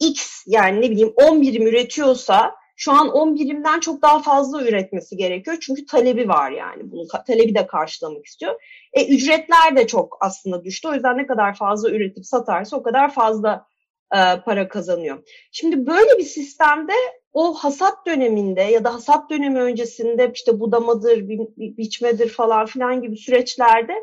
X 0.00 0.44
yani 0.46 0.80
ne 0.80 0.90
bileyim 0.90 1.12
10 1.16 1.42
birim 1.42 1.66
üretiyorsa 1.66 2.54
şu 2.80 2.92
an 2.92 3.08
10 3.08 3.34
birimden 3.34 3.80
çok 3.80 4.02
daha 4.02 4.22
fazla 4.22 4.62
üretmesi 4.62 5.16
gerekiyor. 5.16 5.56
Çünkü 5.60 5.86
talebi 5.86 6.28
var 6.28 6.50
yani. 6.50 6.90
Bunu 6.90 7.08
talebi 7.26 7.54
de 7.54 7.66
karşılamak 7.66 8.26
istiyor. 8.26 8.62
E, 8.92 9.06
ücretler 9.06 9.76
de 9.76 9.86
çok 9.86 10.18
aslında 10.20 10.64
düştü. 10.64 10.88
O 10.88 10.94
yüzden 10.94 11.18
ne 11.18 11.26
kadar 11.26 11.54
fazla 11.54 11.90
üretip 11.90 12.26
satarsa 12.26 12.76
o 12.76 12.82
kadar 12.82 13.14
fazla 13.14 13.66
e, 14.14 14.18
para 14.44 14.68
kazanıyor. 14.68 15.18
Şimdi 15.52 15.86
böyle 15.86 16.18
bir 16.18 16.24
sistemde 16.24 16.92
o 17.32 17.54
hasat 17.54 18.06
döneminde 18.06 18.62
ya 18.62 18.84
da 18.84 18.94
hasat 18.94 19.30
dönemi 19.30 19.60
öncesinde 19.60 20.30
işte 20.34 20.60
budamadır, 20.60 21.28
bi, 21.28 21.38
bi, 21.38 21.76
biçmedir 21.76 22.28
falan 22.28 22.66
filan 22.66 23.02
gibi 23.02 23.16
süreçlerde 23.16 23.94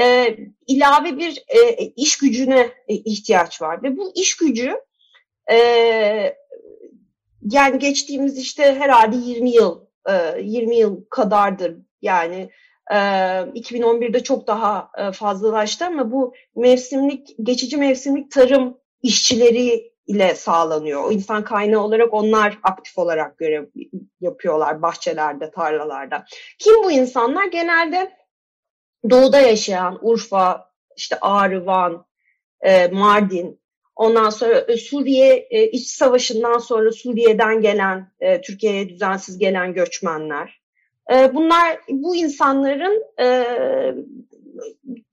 e, 0.00 0.36
ilave 0.66 1.18
bir 1.18 1.44
e, 1.48 1.84
iş 1.96 2.18
gücüne 2.18 2.72
e, 2.88 2.94
ihtiyaç 2.94 3.62
var. 3.62 3.82
Ve 3.82 3.96
bu 3.96 4.12
iş 4.14 4.36
gücü 4.36 4.80
e, 5.50 5.56
yani 7.42 7.78
geçtiğimiz 7.78 8.38
işte 8.38 8.62
herhalde 8.62 9.16
20 9.16 9.50
yıl, 9.50 9.80
e, 10.08 10.40
20 10.40 10.76
yıl 10.76 11.04
kadardır 11.10 11.76
yani 12.02 12.50
e, 12.90 12.94
2011'de 12.94 14.22
çok 14.22 14.46
daha 14.46 14.90
e, 14.98 15.12
fazlalaştı 15.12 15.86
ama 15.86 16.12
bu 16.12 16.34
mevsimlik, 16.56 17.36
geçici 17.42 17.76
mevsimlik 17.76 18.30
tarım 18.30 18.78
işçileri 19.02 19.92
ile 20.06 20.34
sağlanıyor. 20.34 21.04
O 21.04 21.12
insan 21.12 21.44
kaynağı 21.44 21.80
olarak 21.80 22.14
onlar 22.14 22.58
aktif 22.62 22.98
olarak 22.98 23.38
görev 23.38 23.66
yapıyorlar 24.20 24.82
bahçelerde, 24.82 25.50
tarlalarda. 25.50 26.24
Kim 26.58 26.84
bu 26.84 26.92
insanlar? 26.92 27.44
Genelde 27.44 28.16
doğuda 29.10 29.40
yaşayan 29.40 29.98
Urfa, 30.02 30.70
işte 30.96 31.18
Ağrı, 31.20 31.66
Van, 31.66 32.06
e, 32.60 32.88
Mardin, 32.88 33.57
ondan 33.98 34.30
sonra 34.30 34.58
e, 34.58 34.76
Suriye 34.76 35.46
e, 35.50 35.70
iç 35.70 35.86
savaşından 35.86 36.58
sonra 36.58 36.92
Suriye'den 36.92 37.60
gelen, 37.60 38.12
e, 38.20 38.40
Türkiye'ye 38.40 38.88
düzensiz 38.88 39.38
gelen 39.38 39.74
göçmenler. 39.74 40.58
Bunlar 41.34 41.78
bu 41.88 42.16
insanların 42.16 43.04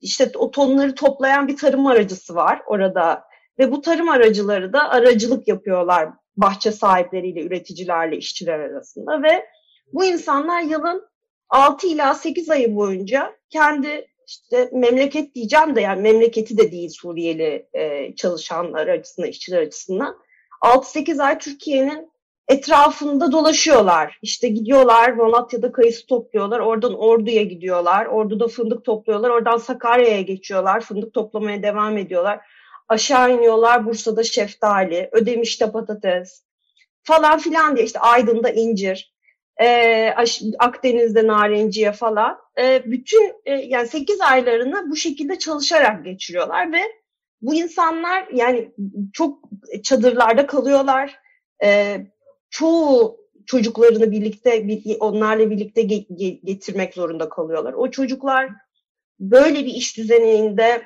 işte 0.02 0.32
o 0.36 0.52
tonları 0.52 0.96
toplayan 0.96 1.48
bir 1.48 1.58
tarım 1.58 1.88
aracısı 1.88 2.36
var 2.36 2.62
orada 2.68 3.24
ve 3.60 3.72
bu 3.72 3.82
tarım 3.82 4.10
aracıları 4.10 4.74
da 4.74 4.90
aracılık 4.90 5.48
yapıyorlar 5.48 6.10
bahçe 6.38 6.72
sahipleriyle, 6.72 7.42
üreticilerle, 7.42 8.18
işçiler 8.18 8.60
arasında 8.60 9.24
ve 9.24 9.46
bu 9.94 10.06
insanlar 10.06 10.62
yılın 10.62 11.08
6 11.50 11.88
ila 11.88 12.14
8 12.14 12.50
ayı 12.50 12.76
boyunca 12.76 13.36
kendi 13.50 14.08
işte 14.28 14.70
memleket 14.74 15.36
diyeceğim 15.36 15.76
de 15.76 15.82
yani 15.82 16.02
memleketi 16.02 16.58
de 16.58 16.72
değil 16.72 16.90
Suriyeli 16.90 17.68
e, 17.74 18.16
çalışanlar 18.16 18.88
açısından, 18.88 19.30
işçiler 19.30 19.62
açısından 19.62 20.18
6-8 20.62 21.24
ay 21.24 21.40
Türkiye'nin 21.40 22.12
etrafında 22.48 23.32
dolaşıyorlar. 23.32 24.20
İşte 24.22 24.48
gidiyorlar 24.48 25.12
Malatya'da 25.12 25.72
kayısı 25.72 26.06
topluyorlar. 26.06 26.60
Oradan 26.60 26.94
Ordu'ya 27.00 27.44
gidiyorlar. 27.44 28.06
Ordu'da 28.06 28.48
fındık 28.48 28.86
topluyorlar. 28.86 29.30
Oradan 29.30 29.58
Sakarya'ya 29.58 30.22
geçiyorlar. 30.22 30.82
Fındık 30.82 31.14
toplamaya 31.14 31.64
devam 31.64 31.98
ediyorlar. 31.98 32.40
Aşağı 32.88 33.34
iniyorlar 33.34 33.86
Bursa'da 33.86 34.24
şeftali, 34.24 35.10
Ödemiş'te 35.12 35.72
patates 35.72 36.44
falan 37.04 37.40
filan 37.40 37.76
diye 37.76 37.86
işte 37.86 38.00
Aydın'da 38.00 38.50
incir, 38.50 39.15
e, 39.62 40.14
Akdeniz'de 40.60 41.28
narenciye 41.28 41.92
falan. 41.92 42.38
E, 42.60 42.84
bütün 42.86 43.34
e, 43.46 43.52
yani 43.52 43.88
8 43.88 44.22
aylarını 44.22 44.90
bu 44.90 44.96
şekilde 44.96 45.40
çalışarak 45.40 46.06
geçiriyorlar 46.06 46.74
ve 46.74 46.82
bu 47.42 47.56
insanlar 47.56 48.28
yani 48.34 48.72
çok 49.14 49.40
çadırlarda 49.84 50.48
kalıyorlar. 50.48 51.20
E, 51.64 51.98
çoğu 52.50 53.18
çocuklarını 53.46 54.12
birlikte 54.12 54.68
onlarla 55.00 55.50
birlikte 55.50 55.82
getirmek 56.44 56.94
zorunda 56.94 57.30
kalıyorlar. 57.30 57.74
O 57.74 57.92
çocuklar 57.92 58.50
böyle 59.20 59.60
bir 59.60 59.74
iş 59.74 59.98
düzeninde 59.98 60.86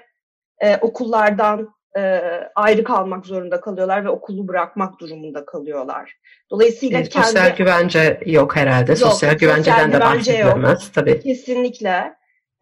e, 0.59 0.77
okullardan 0.77 1.73
e, 1.97 2.21
ayrı 2.55 2.83
kalmak 2.83 3.25
zorunda 3.25 3.61
kalıyorlar 3.61 4.05
ve 4.05 4.09
okulu 4.09 4.47
bırakmak 4.47 4.99
durumunda 4.99 5.45
kalıyorlar. 5.45 6.17
Dolayısıyla 6.51 6.99
evet, 6.99 7.09
kendi... 7.09 7.25
Sosyal 7.25 7.55
güvence 7.55 8.19
yok 8.25 8.55
herhalde. 8.55 8.91
Yok, 8.91 8.99
sosyal 8.99 9.33
güvenceden 9.33 9.85
sosyal 9.85 9.93
de 9.93 9.99
bahsedilemez 9.99 10.91
tabii. 10.91 11.19
Kesinlikle. 11.19 12.13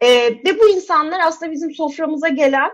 E, 0.02 0.08
ve 0.46 0.60
bu 0.60 0.70
insanlar 0.70 1.20
aslında 1.20 1.52
bizim 1.52 1.72
soframıza 1.72 2.28
gelen 2.28 2.72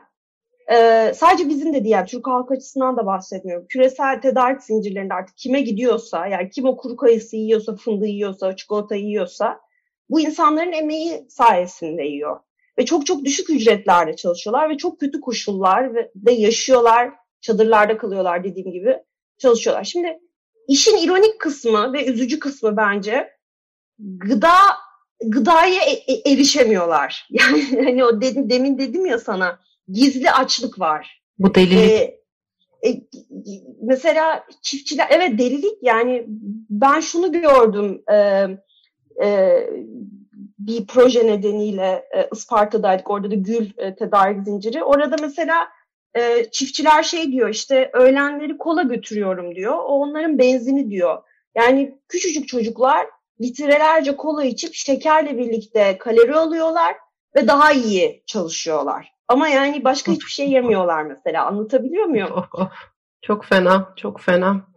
e, 0.72 1.12
sadece 1.16 1.50
bizim 1.50 1.74
de 1.74 1.84
diğer 1.84 2.08
Türk 2.08 2.28
halk 2.28 2.52
açısından 2.52 2.98
da 2.98 3.06
bahsetmiyorum. 3.06 3.68
Küresel 3.68 4.22
tedarik 4.22 4.64
zincirlerinde 4.64 5.14
artık 5.14 5.38
kime 5.38 5.62
gidiyorsa 5.62 6.28
yani 6.28 6.50
kim 6.50 6.66
o 6.66 6.78
kuru 6.78 6.96
kayısı 6.96 7.36
yiyorsa, 7.36 7.76
fındığı 7.76 8.06
yiyorsa, 8.06 8.56
çikolata 8.56 8.96
yiyorsa 8.96 9.60
bu 10.10 10.20
insanların 10.20 10.72
emeği 10.72 11.26
sayesinde 11.30 12.04
yiyor. 12.04 12.40
Ve 12.78 12.86
çok 12.86 13.06
çok 13.06 13.26
düşük 13.26 13.50
ücretlerde 13.50 14.16
çalışıyorlar 14.16 14.70
ve 14.70 14.78
çok 14.78 15.00
kötü 15.00 15.22
koşullar 15.22 15.96
ve 16.16 16.32
yaşıyorlar. 16.32 17.12
Çadırlarda 17.42 17.98
kalıyorlar 17.98 18.44
dediğim 18.44 18.72
gibi 18.72 18.98
çalışıyorlar. 19.38 19.84
Şimdi 19.84 20.20
işin 20.68 20.98
ironik 20.98 21.40
kısmı 21.40 21.94
ve 21.94 22.06
üzücü 22.06 22.40
kısmı 22.40 22.78
bence 22.78 23.30
gıda 24.00 24.54
gıdaya 25.26 25.82
e, 25.82 26.14
e, 26.14 26.32
erişemiyorlar. 26.32 27.28
Yani 27.32 27.86
hani 27.86 28.06
o 28.06 28.22
dedim, 28.22 28.50
demin 28.50 28.78
dedim 28.78 29.06
ya 29.06 29.20
sana 29.20 29.60
gizli 29.88 30.32
açlık 30.32 30.80
var. 30.80 31.22
Bu 31.40 31.56
delilik. 31.56 31.92
Ee, 31.92 32.90
e, 32.90 33.02
mesela 33.82 34.46
çiftçiler 34.62 35.08
evet 35.10 35.40
delilik 35.40 35.78
yani 35.82 36.26
ben 36.70 37.00
şunu 37.00 37.32
gördüm 37.32 38.04
e, 38.12 38.48
e, 39.26 39.60
bir 40.60 40.88
proje 40.88 41.28
nedeniyle 41.28 42.06
e, 42.16 42.30
Isparta'daydık 42.34 43.10
orada 43.10 43.32
da 43.32 43.36
gül 43.36 43.70
e, 43.78 43.96
tedarik 43.96 44.44
zinciri 44.44 44.84
orada 44.84 45.16
mesela 45.22 45.68
e, 46.16 46.52
çiftçiler 46.52 47.04
şey 47.04 47.32
diyor 47.32 47.50
işte 47.50 47.90
öğlenleri 47.94 48.58
kola 48.58 48.82
götürüyorum 48.82 49.56
diyor 49.56 49.74
o 49.74 50.00
onların 50.00 50.38
benzini 50.40 50.90
diyor 50.90 51.24
yani 51.56 51.98
küçücük 52.08 52.48
çocuklar 52.48 53.08
litrelerce 53.42 54.16
kola 54.16 54.44
içip 54.44 54.74
şekerle 54.74 55.38
birlikte 55.38 55.98
kalori 55.98 56.36
alıyorlar 56.36 56.96
ve 57.36 57.48
daha 57.48 57.72
iyi 57.72 58.24
çalışıyorlar. 58.26 59.14
Ama 59.28 59.48
yani 59.48 59.84
başka 59.84 60.12
hiçbir 60.12 60.32
şey 60.32 60.50
yemiyorlar 60.50 61.04
mesela. 61.04 61.46
Anlatabiliyor 61.46 62.06
muyum? 62.06 62.30
Çok 63.24 63.46
fena, 63.46 63.94
çok 63.96 64.22
fena. 64.22 64.68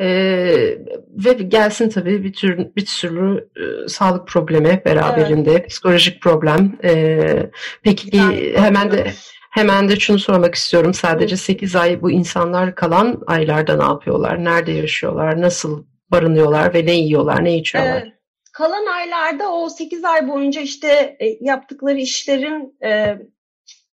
Ee, 0.00 0.78
ve 1.08 1.32
gelsin 1.32 1.88
tabii 1.88 2.24
bir 2.24 2.32
tür 2.32 2.58
bir 2.76 2.86
sürü 2.86 3.48
e, 3.56 3.88
sağlık 3.88 4.28
problemi 4.28 4.82
beraberinde, 4.84 5.50
evet. 5.50 5.68
psikolojik 5.68 6.22
problem. 6.22 6.78
Ee, 6.84 7.50
peki 7.82 8.10
hemen 8.56 8.90
de 8.90 9.12
hemen 9.50 9.88
de 9.88 9.96
şunu 9.96 10.18
sormak 10.18 10.54
istiyorum. 10.54 10.94
Sadece 10.94 11.36
8 11.36 11.76
ay 11.76 12.02
bu 12.02 12.10
insanlar 12.10 12.74
kalan 12.74 13.22
aylarda 13.26 13.76
ne 13.76 13.84
yapıyorlar? 13.84 14.44
Nerede 14.44 14.72
yaşıyorlar? 14.72 15.40
Nasıl 15.40 15.84
barınıyorlar 16.10 16.74
ve 16.74 16.86
ne 16.86 16.94
yiyorlar, 16.94 17.44
ne 17.44 17.56
içiyorlar? 17.56 18.02
Evet. 18.02 18.12
Kalan 18.52 18.86
aylarda 18.86 19.52
o 19.52 19.68
8 19.68 20.04
ay 20.04 20.28
boyunca 20.28 20.60
işte 20.60 21.16
e, 21.20 21.26
yaptıkları 21.40 21.98
işlerin 21.98 22.78
e, 22.84 23.18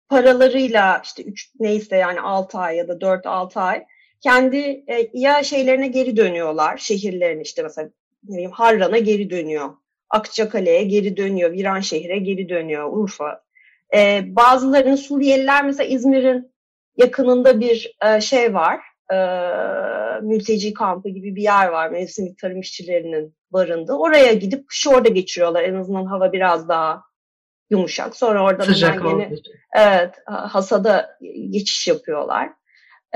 paralarıyla 0.08 1.00
işte 1.04 1.22
3 1.22 1.50
neyse 1.60 1.96
yani 1.96 2.20
6 2.20 2.58
ay 2.58 2.76
ya 2.76 2.88
da 2.88 2.92
4-6 2.92 3.60
ay 3.60 3.84
kendi 4.20 4.84
e, 4.88 5.10
ya 5.14 5.42
şeylerine 5.42 5.88
geri 5.88 6.16
dönüyorlar. 6.16 6.76
Şehirlerine 6.76 7.42
işte 7.42 7.62
mesela 7.62 7.90
ne 8.24 8.34
bileyim 8.34 8.50
Harran'a 8.50 8.98
geri 8.98 9.30
dönüyor. 9.30 9.70
Akçakale'ye 10.10 10.84
geri 10.84 11.16
dönüyor. 11.16 11.52
Viranşehir'e 11.52 12.18
geri 12.18 12.48
dönüyor. 12.48 12.92
Urfa. 12.92 13.42
E, 13.94 14.22
bazılarının 14.26 14.96
Suriyeliler 14.96 15.64
mesela 15.64 15.88
İzmir'in 15.88 16.52
yakınında 16.96 17.60
bir 17.60 17.96
e, 18.06 18.20
şey 18.20 18.54
var. 18.54 18.80
E, 19.12 19.16
mülteci 20.22 20.74
kampı 20.74 21.08
gibi 21.08 21.36
bir 21.36 21.42
yer 21.42 21.68
var. 21.68 21.90
Mevsimlik 21.90 22.38
tarım 22.38 22.60
işçilerinin 22.60 23.34
barındığı. 23.50 23.92
Oraya 23.92 24.32
gidip 24.32 24.68
kışı 24.68 24.90
orada 24.90 25.08
geçiriyorlar. 25.08 25.62
En 25.62 25.74
azından 25.74 26.06
hava 26.06 26.32
biraz 26.32 26.68
daha 26.68 27.07
yumuşak. 27.70 28.16
Sonra 28.16 28.44
oradan 28.44 28.64
Sıcak 28.64 29.04
yine, 29.04 29.30
evet, 29.74 30.14
hasada 30.26 31.18
geçiş 31.50 31.88
yapıyorlar. 31.88 32.50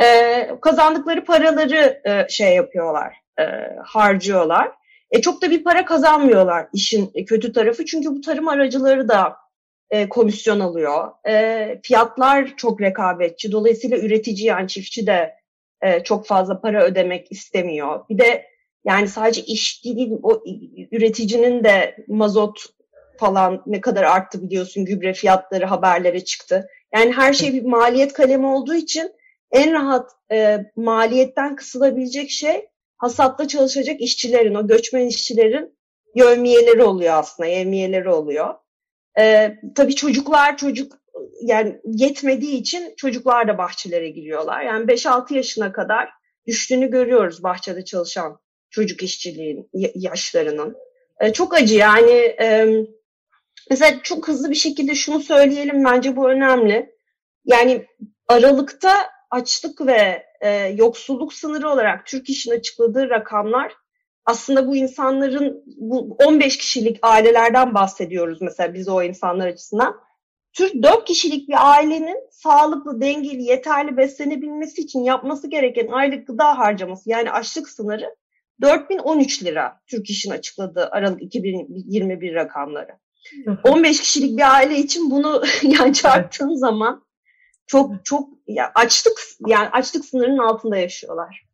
Ee, 0.02 0.50
kazandıkları 0.60 1.24
paraları 1.24 2.00
e, 2.04 2.28
şey 2.28 2.54
yapıyorlar, 2.54 3.14
e, 3.40 3.44
harcıyorlar. 3.84 4.70
E, 5.10 5.20
çok 5.20 5.42
da 5.42 5.50
bir 5.50 5.64
para 5.64 5.84
kazanmıyorlar 5.84 6.66
işin 6.72 7.24
kötü 7.26 7.52
tarafı. 7.52 7.84
Çünkü 7.84 8.08
bu 8.08 8.20
tarım 8.20 8.48
aracıları 8.48 9.08
da 9.08 9.36
e, 9.90 10.08
komisyon 10.08 10.60
alıyor. 10.60 11.10
E, 11.28 11.80
fiyatlar 11.82 12.56
çok 12.56 12.80
rekabetçi. 12.80 13.52
Dolayısıyla 13.52 13.98
üretici 13.98 14.46
yani 14.46 14.68
çiftçi 14.68 15.06
de 15.06 15.34
e, 15.82 16.02
çok 16.04 16.26
fazla 16.26 16.60
para 16.60 16.84
ödemek 16.84 17.32
istemiyor. 17.32 18.04
Bir 18.08 18.18
de 18.18 18.46
yani 18.84 19.08
sadece 19.08 19.42
iş 19.42 19.84
değil, 19.84 20.12
o 20.22 20.42
üreticinin 20.92 21.64
de 21.64 21.96
mazot 22.08 22.60
falan 23.22 23.62
ne 23.66 23.80
kadar 23.80 24.02
arttı 24.02 24.42
biliyorsun 24.42 24.84
gübre 24.84 25.12
fiyatları 25.14 25.66
haberlere 25.66 26.24
çıktı. 26.24 26.68
Yani 26.94 27.12
her 27.12 27.32
şey 27.32 27.52
bir 27.52 27.62
maliyet 27.62 28.12
kalemi 28.12 28.46
olduğu 28.46 28.74
için 28.74 29.12
en 29.50 29.72
rahat 29.72 30.10
e, 30.32 30.58
maliyetten 30.76 31.56
kısılabilecek 31.56 32.30
şey 32.30 32.68
hasatta 32.96 33.48
çalışacak 33.48 34.00
işçilerin, 34.00 34.54
o 34.54 34.66
göçmen 34.66 35.06
işçilerin 35.06 35.78
yövmiyeleri 36.14 36.82
oluyor 36.82 37.14
aslında, 37.14 37.48
yevmiyeleri 37.48 38.08
oluyor. 38.08 38.54
E, 39.18 39.54
tabii 39.74 39.94
çocuklar 39.94 40.56
çocuk 40.56 40.92
yani 41.42 41.80
yetmediği 41.84 42.56
için 42.56 42.94
çocuklar 42.96 43.48
da 43.48 43.58
bahçelere 43.58 44.08
giriyorlar. 44.08 44.62
Yani 44.62 44.86
5-6 44.86 45.34
yaşına 45.34 45.72
kadar 45.72 46.08
düştüğünü 46.46 46.90
görüyoruz 46.90 47.42
bahçede 47.42 47.84
çalışan 47.84 48.38
çocuk 48.70 49.02
işçiliğin 49.02 49.70
yaşlarının. 49.94 50.76
E, 51.20 51.32
çok 51.32 51.54
acı 51.54 51.74
yani 51.74 52.12
e, 52.40 52.68
mesela 53.70 54.02
çok 54.02 54.28
hızlı 54.28 54.50
bir 54.50 54.54
şekilde 54.54 54.94
şunu 54.94 55.20
söyleyelim 55.20 55.84
bence 55.84 56.16
bu 56.16 56.30
önemli. 56.30 56.94
Yani 57.44 57.86
Aralık'ta 58.28 58.92
açlık 59.30 59.86
ve 59.86 60.26
e, 60.40 60.50
yoksulluk 60.50 61.34
sınırı 61.34 61.68
olarak 61.68 62.06
Türk 62.06 62.28
İş'in 62.28 62.52
açıkladığı 62.52 63.10
rakamlar 63.10 63.72
aslında 64.24 64.68
bu 64.68 64.76
insanların 64.76 65.64
bu 65.76 66.16
15 66.26 66.58
kişilik 66.58 66.98
ailelerden 67.02 67.74
bahsediyoruz 67.74 68.42
mesela 68.42 68.74
biz 68.74 68.88
o 68.88 69.02
insanlar 69.02 69.46
açısından. 69.46 70.00
Türk 70.52 70.82
4 70.82 71.04
kişilik 71.04 71.48
bir 71.48 71.72
ailenin 71.72 72.16
sağlıklı, 72.30 73.00
dengeli, 73.00 73.42
yeterli 73.42 73.96
beslenebilmesi 73.96 74.82
için 74.82 75.00
yapması 75.00 75.50
gereken 75.50 75.86
aylık 75.86 76.26
gıda 76.26 76.58
harcaması 76.58 77.10
yani 77.10 77.30
açlık 77.30 77.68
sınırı 77.68 78.16
4013 78.60 79.44
lira 79.44 79.80
Türk 79.86 80.10
İş'in 80.10 80.30
açıkladığı 80.30 80.88
Aralık 80.90 81.22
2021 81.22 82.34
rakamları. 82.34 82.92
15 83.64 84.00
kişilik 84.00 84.38
bir 84.38 84.54
aile 84.54 84.78
için 84.78 85.10
bunu 85.10 85.42
yani 85.62 85.94
çarptığın 85.94 86.54
zaman 86.54 87.04
çok 87.66 88.04
çok 88.04 88.28
ya 88.46 88.72
açlık 88.74 89.20
yani 89.46 89.68
açlık 89.68 90.04
sınırının 90.04 90.38
altında 90.38 90.76
yaşıyorlar. 90.76 91.51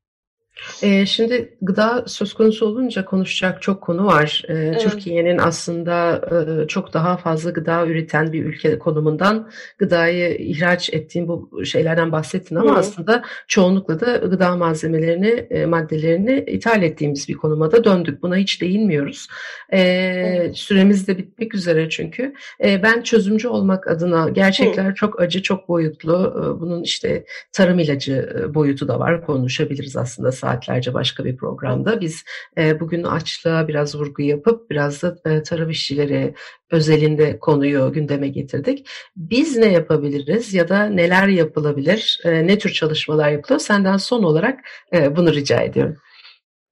E, 0.83 1.07
şimdi 1.07 1.57
gıda 1.63 2.05
söz 2.07 2.35
konusu 2.35 2.67
olunca 2.67 3.05
konuşacak 3.05 3.63
çok 3.63 3.81
konu 3.81 4.07
var. 4.07 4.45
E, 4.49 4.55
evet. 4.55 4.81
Türkiye'nin 4.81 5.39
aslında 5.39 6.23
e, 6.63 6.67
çok 6.67 6.95
daha 6.95 7.17
fazla 7.17 7.51
gıda 7.51 7.87
üreten 7.87 8.33
bir 8.33 8.45
ülke 8.45 8.79
konumundan 8.79 9.51
gıdayı 9.79 10.37
ihraç 10.39 10.91
ettiğin 10.93 11.29
bu 11.29 11.65
şeylerden 11.65 12.13
bahsettin 12.13 12.57
ama 12.57 12.75
Hı. 12.75 12.79
aslında 12.79 13.23
çoğunlukla 13.49 14.01
da 14.01 14.17
gıda 14.17 14.57
malzemelerini, 14.57 15.47
e, 15.51 15.67
maddelerini 15.67 16.45
ithal 16.47 16.83
ettiğimiz 16.83 17.29
bir 17.29 17.35
konuma 17.35 17.73
da 17.73 17.85
döndük. 17.85 18.23
Buna 18.23 18.37
hiç 18.37 18.61
değinmiyoruz. 18.63 19.29
E, 19.71 19.81
evet. 19.81 20.57
Süremiz 20.57 21.09
de 21.09 21.19
bitmek 21.19 21.55
üzere 21.55 21.89
çünkü. 21.89 22.35
E, 22.65 22.83
ben 22.83 23.03
çözümcü 23.03 23.49
olmak 23.49 23.89
adına 23.89 24.29
gerçekler 24.29 24.91
Hı. 24.91 24.95
çok 24.95 25.21
acı, 25.21 25.43
çok 25.43 25.69
boyutlu. 25.69 26.35
E, 26.37 26.61
bunun 26.61 26.83
işte 26.83 27.25
tarım 27.53 27.79
ilacı 27.79 28.29
e, 28.41 28.55
boyutu 28.55 28.89
da 28.89 29.01
var. 29.01 29.27
Konuşabiliriz 29.27 29.97
aslında 29.97 30.33
saatlerce 30.49 30.95
başka 30.95 31.25
bir 31.25 31.37
programda. 31.37 32.01
Biz 32.01 32.25
e, 32.59 32.81
bugün 32.81 33.03
açlığa 33.03 33.69
biraz 33.69 33.95
vurgu 33.95 34.23
yapıp 34.23 34.71
biraz 34.71 35.03
da 35.03 35.17
e, 35.27 35.43
tarım 35.43 35.71
işçileri 35.71 36.35
özelinde 36.71 37.39
konuyu 37.39 37.93
gündeme 37.93 38.29
getirdik. 38.29 38.89
Biz 39.17 39.57
ne 39.57 39.67
yapabiliriz 39.67 40.55
ya 40.55 40.69
da 40.69 40.85
neler 40.85 41.29
yapılabilir, 41.29 42.21
e, 42.25 42.47
ne 42.47 42.59
tür 42.59 42.71
çalışmalar 42.71 43.31
yapılıyor? 43.31 43.61
Senden 43.61 43.97
son 43.97 44.23
olarak 44.23 44.61
e, 44.93 45.17
bunu 45.17 45.33
rica 45.33 45.61
ediyorum. 45.61 45.97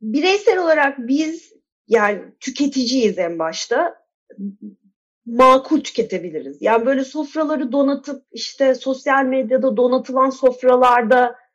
Bireysel 0.01 0.59
olarak 0.59 0.99
biz 0.99 1.53
yani 1.89 2.23
tüketiciyiz 2.41 3.19
en 3.19 3.39
başta 3.39 3.95
makul 5.27 5.81
tüketebiliriz. 5.81 6.63
Yani 6.63 6.87
böyle 6.87 7.05
sofraları 7.05 7.73
donatıp 7.73 8.23
işte 8.33 8.75
sosyal 8.75 9.25
medyada 9.25 9.77
donatılan 9.77 10.31
sofralarda 10.31 11.46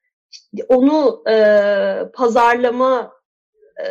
onu 0.68 1.24
e, 1.30 1.36
pazarlama 2.14 3.14
e, 3.80 3.86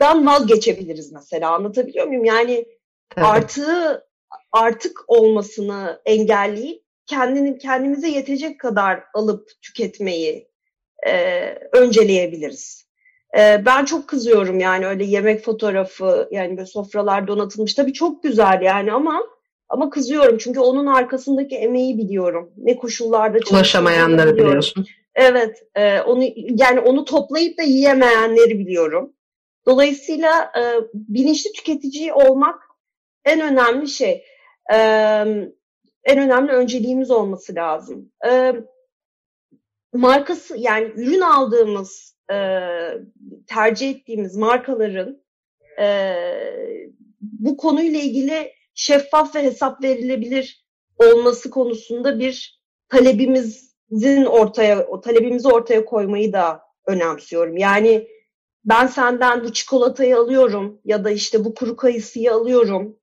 dan 0.00 0.26
vazgeçebiliriz 0.26 1.12
mesela 1.12 1.50
anlatabiliyor 1.50 2.06
muyum? 2.06 2.24
Yani 2.24 2.66
Tabii. 3.10 3.26
artığı 3.26 4.04
artık 4.52 5.04
olmasını 5.06 6.00
engelleyip 6.04 6.82
kendini 7.06 7.58
kendimize 7.58 8.08
yetecek 8.08 8.60
kadar 8.60 9.02
alıp 9.14 9.48
tüketmeyi 9.62 10.48
e, 11.06 11.44
önceleyebiliriz. 11.72 12.90
E, 13.38 13.62
ben 13.66 13.84
çok 13.84 14.08
kızıyorum 14.08 14.60
yani 14.60 14.86
öyle 14.86 15.04
yemek 15.04 15.44
fotoğrafı 15.44 16.28
yani 16.30 16.56
böyle 16.56 16.66
sofralar 16.66 17.26
donatılmış 17.26 17.74
tabii 17.74 17.92
çok 17.92 18.22
güzel 18.22 18.62
yani 18.62 18.92
ama 18.92 19.22
ama 19.68 19.90
kızıyorum 19.90 20.38
çünkü 20.38 20.60
onun 20.60 20.86
arkasındaki 20.86 21.56
emeği 21.56 21.98
biliyorum. 21.98 22.50
Ne 22.56 22.76
koşullarda 22.76 23.38
ulaşamayanları 23.52 24.36
biliyorsun. 24.36 24.86
Evet, 25.14 25.62
e, 25.74 26.00
onu 26.00 26.24
yani 26.36 26.80
onu 26.80 27.04
toplayıp 27.04 27.58
da 27.58 27.62
yiyemeyenleri 27.62 28.58
biliyorum. 28.58 29.12
Dolayısıyla 29.66 30.52
e, 30.58 30.62
bilinçli 30.94 31.52
tüketici 31.52 32.12
olmak 32.12 32.62
en 33.24 33.40
önemli 33.40 33.88
şey. 33.88 34.24
E, 34.72 34.76
en 36.04 36.18
önemli 36.18 36.52
önceliğimiz 36.52 37.10
olması 37.10 37.54
lazım. 37.54 38.12
E, 38.26 38.54
markası 39.92 40.56
yani 40.58 40.92
ürün 40.96 41.20
aldığımız, 41.20 42.16
e, 42.32 42.36
tercih 43.46 43.90
ettiğimiz 43.90 44.36
markaların 44.36 45.22
e, 45.80 46.14
bu 47.20 47.56
konuyla 47.56 48.00
ilgili 48.00 48.52
şeffaf 48.74 49.34
ve 49.34 49.42
hesap 49.42 49.82
verilebilir 49.84 50.64
olması 50.96 51.50
konusunda 51.50 52.18
bir 52.18 52.60
talebimizin 53.90 54.24
ortaya, 54.24 54.86
o 54.86 55.00
talebimizi 55.00 55.48
ortaya 55.48 55.84
koymayı 55.84 56.32
da 56.32 56.62
önemsiyorum. 56.86 57.56
Yani 57.56 58.08
ben 58.64 58.86
senden 58.86 59.44
bu 59.44 59.52
çikolatayı 59.52 60.16
alıyorum 60.16 60.80
ya 60.84 61.04
da 61.04 61.10
işte 61.10 61.44
bu 61.44 61.54
kuru 61.54 61.76
kayısıyı 61.76 62.32
alıyorum 62.32 62.96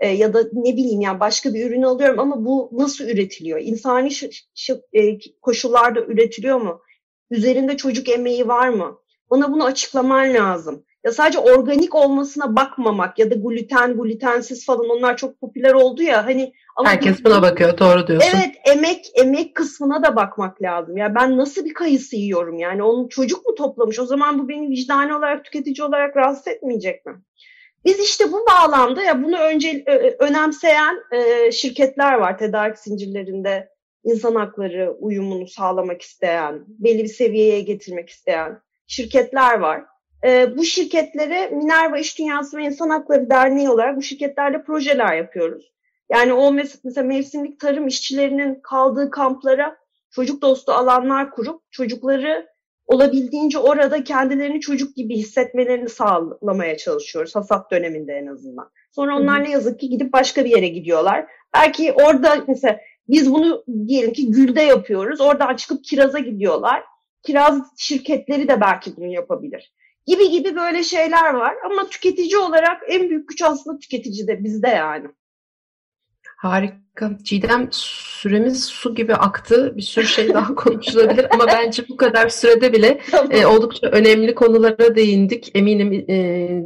e, 0.00 0.08
ya 0.08 0.34
da 0.34 0.42
ne 0.52 0.76
bileyim 0.76 1.00
yani 1.00 1.20
başka 1.20 1.54
bir 1.54 1.66
ürünü 1.66 1.86
alıyorum 1.86 2.18
ama 2.18 2.44
bu 2.44 2.70
nasıl 2.72 3.04
üretiliyor? 3.04 3.60
İnsani 3.60 4.10
e, 4.92 5.18
koşullarda 5.42 6.00
üretiliyor 6.00 6.60
mu? 6.60 6.80
Üzerinde 7.30 7.76
çocuk 7.76 8.08
emeği 8.08 8.48
var 8.48 8.68
mı? 8.68 8.98
Bana 9.30 9.52
bunu 9.52 9.64
açıklaman 9.64 10.34
lazım. 10.34 10.84
Ya 11.04 11.12
sadece 11.12 11.38
organik 11.38 11.94
olmasına 11.94 12.56
bakmamak 12.56 13.18
ya 13.18 13.30
da 13.30 13.34
gluten, 13.34 13.96
glutensiz 13.96 14.66
falan 14.66 14.88
onlar 14.88 15.16
çok 15.16 15.40
popüler 15.40 15.72
oldu 15.72 16.02
ya 16.02 16.26
hani 16.26 16.52
ama 16.76 16.90
herkes 16.90 17.24
buna 17.24 17.42
bakıyor 17.42 17.78
doğru 17.78 18.06
diyorsun. 18.06 18.30
Evet 18.34 18.54
emek 18.64 19.06
emek 19.14 19.54
kısmına 19.54 20.02
da 20.02 20.16
bakmak 20.16 20.62
lazım. 20.62 20.96
Ya 20.96 21.14
ben 21.14 21.36
nasıl 21.36 21.64
bir 21.64 21.74
kayısı 21.74 22.16
yiyorum 22.16 22.58
yani 22.58 22.82
onun 22.82 23.08
çocuk 23.08 23.46
mu 23.46 23.54
toplamış? 23.54 23.98
O 23.98 24.06
zaman 24.06 24.38
bu 24.38 24.48
beni 24.48 24.70
vicdani 24.70 25.14
olarak 25.14 25.44
tüketici 25.44 25.86
olarak 25.86 26.16
rahatsız 26.16 26.48
etmeyecek 26.48 27.06
mi? 27.06 27.12
Biz 27.84 27.98
işte 27.98 28.32
bu 28.32 28.46
bağlamda 28.50 29.02
ya 29.02 29.22
bunu 29.22 29.38
önce 29.38 29.84
önemseyen 30.18 30.96
e, 31.12 31.52
şirketler 31.52 32.14
var 32.14 32.38
tedarik 32.38 32.78
zincirlerinde 32.78 33.68
insan 34.04 34.34
hakları 34.34 34.96
uyumunu 35.00 35.46
sağlamak 35.46 36.02
isteyen, 36.02 36.64
belli 36.68 37.02
bir 37.02 37.08
seviyeye 37.08 37.60
getirmek 37.60 38.10
isteyen 38.10 38.60
şirketler 38.86 39.58
var. 39.58 39.84
E, 40.24 40.56
bu 40.56 40.64
şirketlere 40.64 41.48
Minerva 41.48 41.98
İş 41.98 42.18
Dünyası 42.18 42.56
ve 42.56 42.64
İnsan 42.64 42.90
Hakları 42.90 43.30
Derneği 43.30 43.70
olarak 43.70 43.96
bu 43.96 44.02
şirketlerle 44.02 44.62
projeler 44.62 45.16
yapıyoruz. 45.16 45.73
Yani 46.12 46.32
o 46.32 46.52
mesela 46.52 47.06
mevsimlik 47.06 47.60
tarım 47.60 47.86
işçilerinin 47.86 48.60
kaldığı 48.62 49.10
kamplara 49.10 49.76
çocuk 50.10 50.42
dostu 50.42 50.72
alanlar 50.72 51.30
kurup 51.30 51.62
çocukları 51.70 52.46
olabildiğince 52.86 53.58
orada 53.58 54.04
kendilerini 54.04 54.60
çocuk 54.60 54.96
gibi 54.96 55.16
hissetmelerini 55.16 55.88
sağlamaya 55.88 56.76
çalışıyoruz 56.76 57.36
hasat 57.36 57.70
döneminde 57.70 58.12
en 58.12 58.26
azından. 58.26 58.70
Sonra 58.90 59.16
onlar 59.16 59.44
ne 59.44 59.50
yazık 59.50 59.80
ki 59.80 59.88
gidip 59.88 60.12
başka 60.12 60.44
bir 60.44 60.50
yere 60.50 60.68
gidiyorlar. 60.68 61.26
Belki 61.54 61.92
orada 61.92 62.44
mesela 62.48 62.80
biz 63.08 63.32
bunu 63.32 63.64
diyelim 63.86 64.12
ki 64.12 64.30
gülde 64.30 64.62
yapıyoruz. 64.62 65.20
Oradan 65.20 65.56
çıkıp 65.56 65.84
kiraza 65.84 66.18
gidiyorlar. 66.18 66.82
Kiraz 67.22 67.62
şirketleri 67.78 68.48
de 68.48 68.60
belki 68.60 68.96
bunu 68.96 69.12
yapabilir. 69.12 69.72
Gibi 70.06 70.30
gibi 70.30 70.56
böyle 70.56 70.82
şeyler 70.82 71.34
var 71.34 71.54
ama 71.64 71.88
tüketici 71.88 72.36
olarak 72.36 72.82
en 72.88 73.10
büyük 73.10 73.28
güç 73.28 73.42
aslında 73.42 73.78
tüketici 73.78 74.26
de 74.26 74.44
bizde 74.44 74.68
yani. 74.68 75.06
har 76.48 76.83
Harika. 77.00 77.24
Çiğdem 77.24 77.68
süremiz 77.70 78.64
su 78.64 78.94
gibi 78.94 79.14
aktı. 79.14 79.72
Bir 79.76 79.82
sürü 79.82 80.06
şey 80.06 80.28
daha 80.28 80.54
konuşulabilir 80.54 81.26
ama 81.30 81.46
bence 81.46 81.84
bu 81.88 81.96
kadar 81.96 82.28
sürede 82.28 82.72
bile 82.72 83.00
tamam. 83.10 83.32
e, 83.32 83.46
oldukça 83.46 83.86
önemli 83.86 84.34
konulara 84.34 84.96
değindik. 84.96 85.50
Eminim 85.54 85.92
e, 85.92 86.14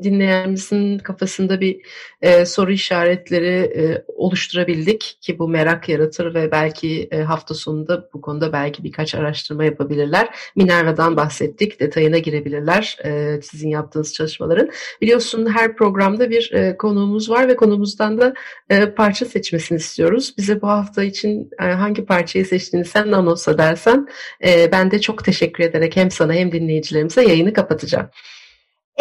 dinleyenimizin 0.02 0.98
kafasında 0.98 1.60
bir 1.60 1.80
e, 2.22 2.46
soru 2.46 2.72
işaretleri 2.72 3.54
e, 3.54 4.04
oluşturabildik 4.16 5.18
ki 5.20 5.38
bu 5.38 5.48
merak 5.48 5.88
yaratır 5.88 6.34
ve 6.34 6.50
belki 6.50 7.08
e, 7.10 7.22
hafta 7.22 7.54
sonunda 7.54 8.08
bu 8.14 8.20
konuda 8.20 8.52
belki 8.52 8.84
birkaç 8.84 9.14
araştırma 9.14 9.64
yapabilirler. 9.64 10.28
Minerva'dan 10.56 11.16
bahsettik. 11.16 11.80
Detayına 11.80 12.18
girebilirler 12.18 12.96
e, 13.04 13.40
sizin 13.42 13.68
yaptığınız 13.68 14.14
çalışmaların. 14.14 14.70
Biliyorsun 15.00 15.46
her 15.46 15.76
programda 15.76 16.30
bir 16.30 16.52
e, 16.52 16.76
konuğumuz 16.76 17.30
var 17.30 17.48
ve 17.48 17.56
konuğumuzdan 17.56 18.20
da 18.20 18.34
e, 18.70 18.90
parça 18.90 19.24
seçmesini 19.24 19.78
istiyoruz 19.78 20.17
dinliyoruz. 20.18 20.38
Bize 20.38 20.62
bu 20.62 20.68
hafta 20.68 21.02
için 21.04 21.50
e, 21.60 21.64
hangi 21.64 22.04
parçayı 22.04 22.46
seçtiğini 22.46 22.84
sen 22.84 23.12
anons 23.12 23.48
edersen 23.48 24.08
e, 24.44 24.72
ben 24.72 24.90
de 24.90 25.00
çok 25.00 25.24
teşekkür 25.24 25.64
ederek 25.64 25.96
hem 25.96 26.10
sana 26.10 26.32
hem 26.32 26.52
dinleyicilerimize 26.52 27.22
yayını 27.22 27.52
kapatacağım. 27.52 28.10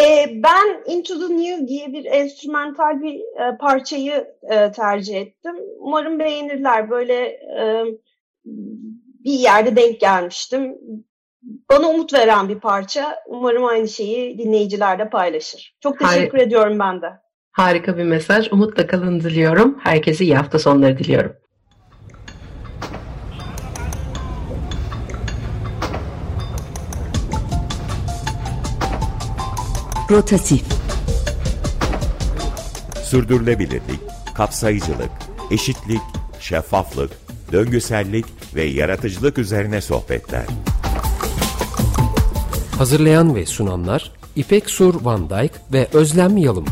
E, 0.00 0.30
ben 0.34 0.82
Into 0.86 1.14
the 1.18 1.34
New 1.34 1.68
diye 1.68 1.92
bir 1.92 2.04
enstrümantal 2.04 3.02
bir 3.02 3.20
parçayı 3.60 4.26
tercih 4.76 5.16
ettim. 5.16 5.56
Umarım 5.78 6.18
beğenirler. 6.18 6.90
Böyle 6.90 7.40
bir 9.24 9.32
yerde 9.32 9.76
denk 9.76 10.00
gelmiştim. 10.00 10.74
Bana 11.70 11.88
umut 11.88 12.14
veren 12.14 12.48
bir 12.48 12.60
parça. 12.60 13.18
Umarım 13.26 13.64
aynı 13.64 13.88
şeyi 13.88 14.38
dinleyiciler 14.38 14.98
de 14.98 15.10
paylaşır. 15.10 15.76
Çok 15.80 15.98
teşekkür 15.98 16.38
Hayır. 16.38 16.46
ediyorum 16.46 16.78
ben 16.78 17.02
de. 17.02 17.27
Harika 17.58 17.98
bir 17.98 18.04
mesaj. 18.04 18.48
Umutla 18.52 18.86
kalın 18.86 19.20
diliyorum. 19.20 19.78
Herkese 19.82 20.24
iyi 20.24 20.36
hafta 20.36 20.58
sonları 20.58 20.98
diliyorum. 20.98 21.32
Rotatif 30.10 30.64
Sürdürülebilirlik, 33.02 34.00
kapsayıcılık, 34.34 35.10
eşitlik, 35.50 36.00
şeffaflık, 36.40 37.10
döngüsellik 37.52 38.26
ve 38.54 38.62
yaratıcılık 38.62 39.38
üzerine 39.38 39.80
sohbetler. 39.80 40.44
Hazırlayan 42.78 43.34
ve 43.34 43.46
sunanlar 43.46 44.12
İpek 44.36 44.70
Sur 44.70 45.04
Van 45.04 45.30
Dijk 45.30 45.52
ve 45.72 45.88
Özlem 45.92 46.36
Yalım. 46.36 46.66